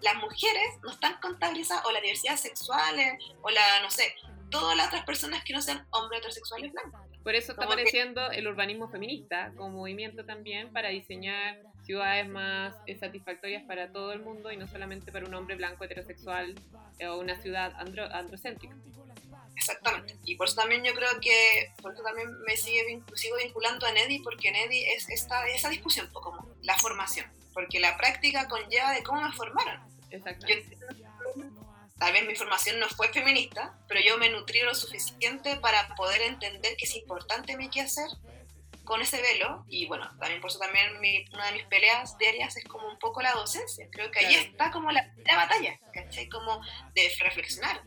[0.00, 2.96] las mujeres no están contabilizadas, o la diversidad sexual,
[3.40, 4.14] o la, no sé,
[4.50, 7.00] todas las otras personas que no sean hombres heterosexuales blancos.
[7.22, 13.62] Por eso está apareciendo el urbanismo feminista como movimiento también para diseñar ciudades más satisfactorias
[13.64, 16.54] para todo el mundo y no solamente para un hombre blanco heterosexual
[16.98, 18.76] eh, o una ciudad androcéntrica.
[19.56, 20.16] Exactamente.
[20.24, 23.92] Y por eso también yo creo que, por eso también me sigue, sigo vinculando a
[23.92, 29.02] Neddy, porque Neddy es esta, esa discusión, como la formación, porque la práctica conlleva de
[29.02, 29.80] cómo me formaron.
[30.10, 30.76] Exactamente.
[31.98, 36.20] tal vez mi formación no fue feminista, pero yo me nutrí lo suficiente para poder
[36.22, 38.08] entender que es importante mi hacer
[38.84, 40.96] con ese velo, y bueno, también por eso también
[41.32, 43.86] una de mis peleas diarias es como un poco la docencia.
[43.92, 46.28] Creo que ahí está como la, la batalla, ¿cachai?
[46.28, 46.60] Como
[46.92, 47.82] de reflexionar,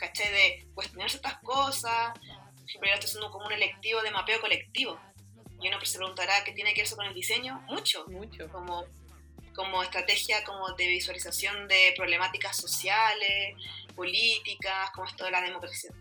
[0.00, 0.32] ¿cachai?
[0.32, 2.18] De cuestionar ciertas cosas.
[2.66, 4.98] Siempre estoy haciendo como un electivo de mapeo colectivo.
[5.60, 7.60] Y uno se preguntará qué tiene que ver eso con el diseño.
[7.68, 8.06] Mucho.
[8.08, 8.48] Mucho.
[8.48, 8.84] Como,
[9.54, 13.54] como estrategia como de visualización de problemáticas sociales,
[13.94, 15.42] políticas, como esto de la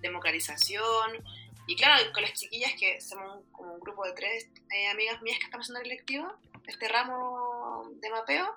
[0.01, 1.23] democratización
[1.69, 5.37] y claro, con las chiquillas que somos como un grupo de tres eh, amigas mías
[5.37, 6.33] que estamos haciendo el lectivo,
[6.65, 8.55] este ramo de mapeo,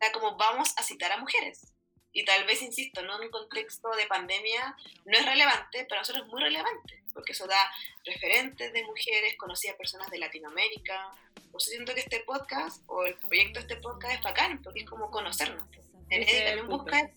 [0.00, 1.71] era como vamos a citar a mujeres.
[2.12, 6.02] Y tal vez, insisto, no en un contexto de pandemia no es relevante, pero a
[6.02, 7.72] nosotros es muy relevante, porque eso da
[8.04, 11.10] referentes de mujeres, conocidas personas de Latinoamérica.
[11.50, 14.80] Por eso siento que este podcast, o el proyecto de este podcast es bacán, porque
[14.80, 15.64] es como conocernos.
[16.10, 17.10] En él también busca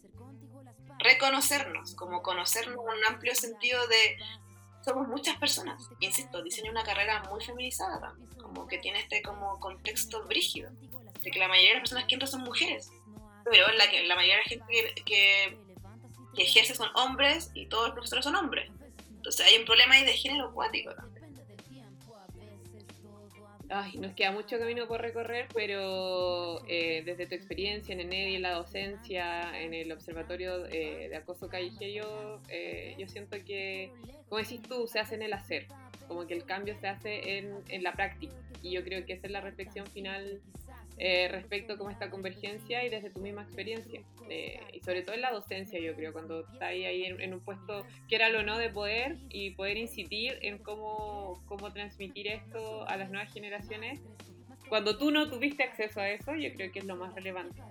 [0.99, 4.17] reconocernos, como conocernos en un amplio sentido de
[4.85, 5.89] somos muchas personas.
[5.99, 10.69] Insisto, diseña una carrera muy feminizada también, como que tiene este como contexto brígido,
[11.21, 12.91] de que la mayoría de las personas que entran son mujeres,
[13.49, 15.57] pero la, que, la mayoría de la gente que,
[16.35, 18.69] que, ejerce son hombres y todos los profesores son hombres.
[19.15, 21.15] Entonces hay un problema ahí de género acuático también.
[23.69, 28.41] Ay, nos queda mucho camino por recorrer, pero eh, desde tu experiencia en ENEDI, en
[28.43, 33.91] la docencia, en el observatorio eh, de acoso callejero, eh, yo siento que,
[34.29, 35.65] como decís tú, se hace en el hacer,
[36.07, 38.35] como que el cambio se hace en, en la práctica.
[38.61, 40.41] Y yo creo que esa es la reflexión final
[40.97, 44.01] eh, respecto a cómo esta convergencia y desde tu misma experiencia.
[44.29, 47.41] Eh, y sobre todo en la docencia, yo creo, cuando estás ahí, ahí en, un
[47.41, 52.87] puesto, que era lo no, de poder y poder incidir en cómo, cómo transmitir esto
[52.87, 53.99] a las nuevas generaciones.
[54.69, 57.61] Cuando tú no tuviste acceso a eso, yo creo que es lo más relevante.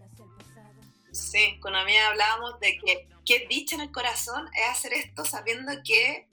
[1.11, 5.73] Sí, con mí hablábamos de que qué dicha en el corazón es hacer esto sabiendo
[5.85, 6.27] que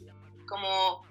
[0.48, 1.04] como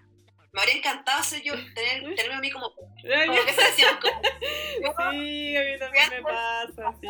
[0.53, 5.11] me habría encantado ser yo, tener, tenerme a mí como, como que se decían, como,
[5.13, 7.09] sí, a mí también me pasa, sí.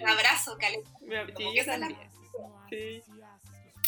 [0.00, 0.90] Un abrazo, Caleta.
[2.70, 3.02] Sí.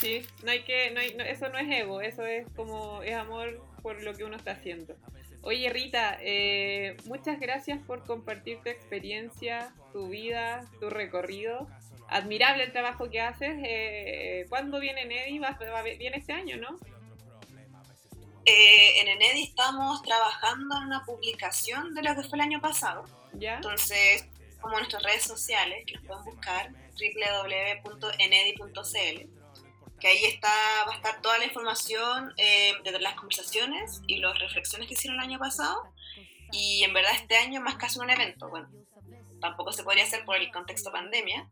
[0.01, 3.15] Sí, no hay que, no hay, no, eso no es ego, eso es como, es
[3.15, 4.97] amor por lo que uno está haciendo.
[5.43, 11.69] Oye Rita, eh, muchas gracias por compartir tu experiencia, tu vida, tu recorrido.
[12.09, 13.55] Admirable el trabajo que haces.
[13.63, 15.39] Eh, ¿Cuándo viene Neddy?
[15.39, 16.79] Va, va, viene este año, ¿no?
[18.47, 23.05] Eh, en Enedi estamos trabajando en una publicación de lo que fue el año pasado.
[23.33, 23.57] ¿Ya?
[23.57, 24.27] Entonces,
[24.61, 26.71] como nuestras redes sociales, que pueden buscar,
[27.85, 28.65] www.enedi.cl,
[29.99, 30.53] que ahí está,
[30.87, 35.19] va a estar toda la información eh, de las conversaciones y las reflexiones que hicieron
[35.19, 35.93] el año pasado.
[36.53, 38.69] Y en verdad este año, más casi un evento, bueno,
[39.41, 41.49] tampoco se podría hacer por el contexto pandemia,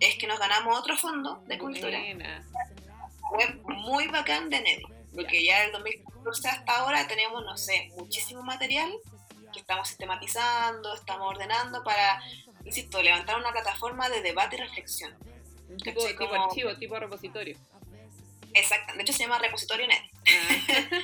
[0.00, 2.00] es que nos ganamos otro fondo de cultura.
[3.28, 4.84] Fue muy bacán de Enedi,
[5.14, 8.92] porque ya el 2000 hasta ahora tenemos, no sé, muchísimo material
[9.52, 12.22] que estamos sistematizando, estamos ordenando para,
[12.64, 15.14] insisto, levantar una plataforma de debate y reflexión.
[15.82, 17.56] Tipo, tipo archivo, tipo repositorio.
[18.52, 20.02] Exacto, de hecho se llama repositorio net.
[20.26, 20.98] Ah.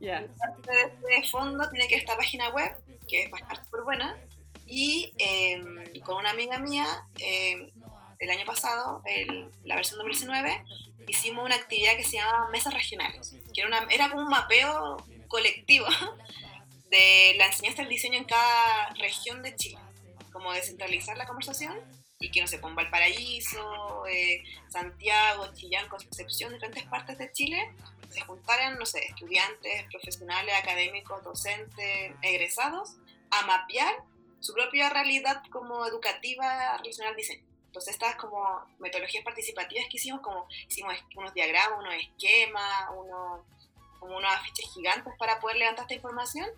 [0.00, 0.20] ya.
[0.20, 2.74] De este fondo tiene que esta página web,
[3.08, 4.16] que a estar súper buena,
[4.66, 6.86] y em, con una amiga mía,
[7.18, 7.70] eh,
[8.20, 10.64] el año pasado, el, la versión 2019,
[11.08, 14.98] hicimos una actividad que se llama Mesas Regionales, que era, una, era como un mapeo
[15.26, 15.86] colectivo
[16.90, 19.78] de la enseñanza del diseño en cada región de Chile,
[20.32, 21.78] como descentralizar la conversación
[22.18, 27.74] y que no se ponga el paraíso, eh, Santiago, Chillán, Concepción, diferentes partes de Chile,
[28.10, 32.96] se juntaran, no sé, estudiantes, profesionales, académicos, docentes, egresados,
[33.30, 33.94] a mapear
[34.40, 37.49] su propia realidad como educativa relacionada al diseño.
[37.70, 43.42] Entonces estas como metodologías participativas que hicimos, como hicimos unos diagramas, unos esquemas, unos,
[44.00, 46.48] como unos afiches gigantes para poder levantar esta información,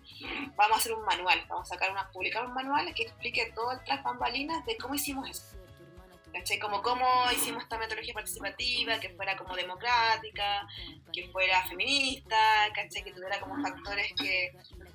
[0.55, 3.73] vamos a hacer un manual, vamos a sacar una, publicar un manual que explique todo
[3.73, 5.55] el tras bambalinas de cómo hicimos eso.
[6.33, 6.57] ¿Cachai?
[6.57, 10.67] Como cómo hicimos esta metodología participativa, que fuera como democrática,
[11.13, 13.03] que fuera feminista, ¿cachai?
[13.03, 14.51] que tuviera como factores que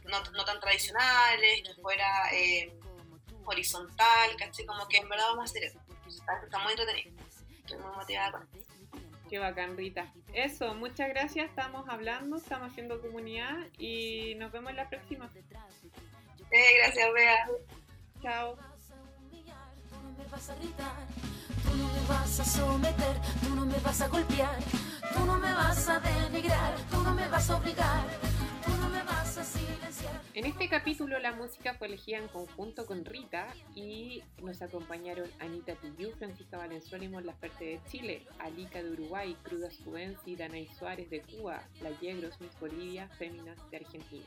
[0.06, 2.76] no, no tan tradicionales, que fuera eh,
[3.44, 4.66] horizontal, ¿cachai?
[4.66, 5.78] Como que en verdad vamos a hacer eso.
[6.44, 7.10] Está, muy entretenido.
[7.60, 8.58] Estoy muy motivada con esto.
[9.28, 10.12] Qué bacán, Rita.
[10.32, 11.48] Eso, muchas gracias.
[11.48, 15.28] Estamos hablando, estamos haciendo comunidad y nos vemos en la próxima.
[16.50, 17.46] Eh, gracias, Bea.
[18.22, 18.56] Chao.
[18.56, 18.62] Tú
[21.76, 24.58] no me vas a someter, tú no me vas a golpear,
[25.14, 28.06] tú no me vas a denigrar, tú no me vas a obligar.
[30.34, 35.74] En este capítulo la música fue elegida en conjunto con Rita y nos acompañaron Anita
[35.76, 41.22] Tillú, Francisca Valenzuela y Laferte de Chile, Alica de Uruguay, Cruda Juvenci, Danay Suárez de
[41.22, 44.26] Cuba, La Yegros, Miss Bolivia, Féminas de Argentina.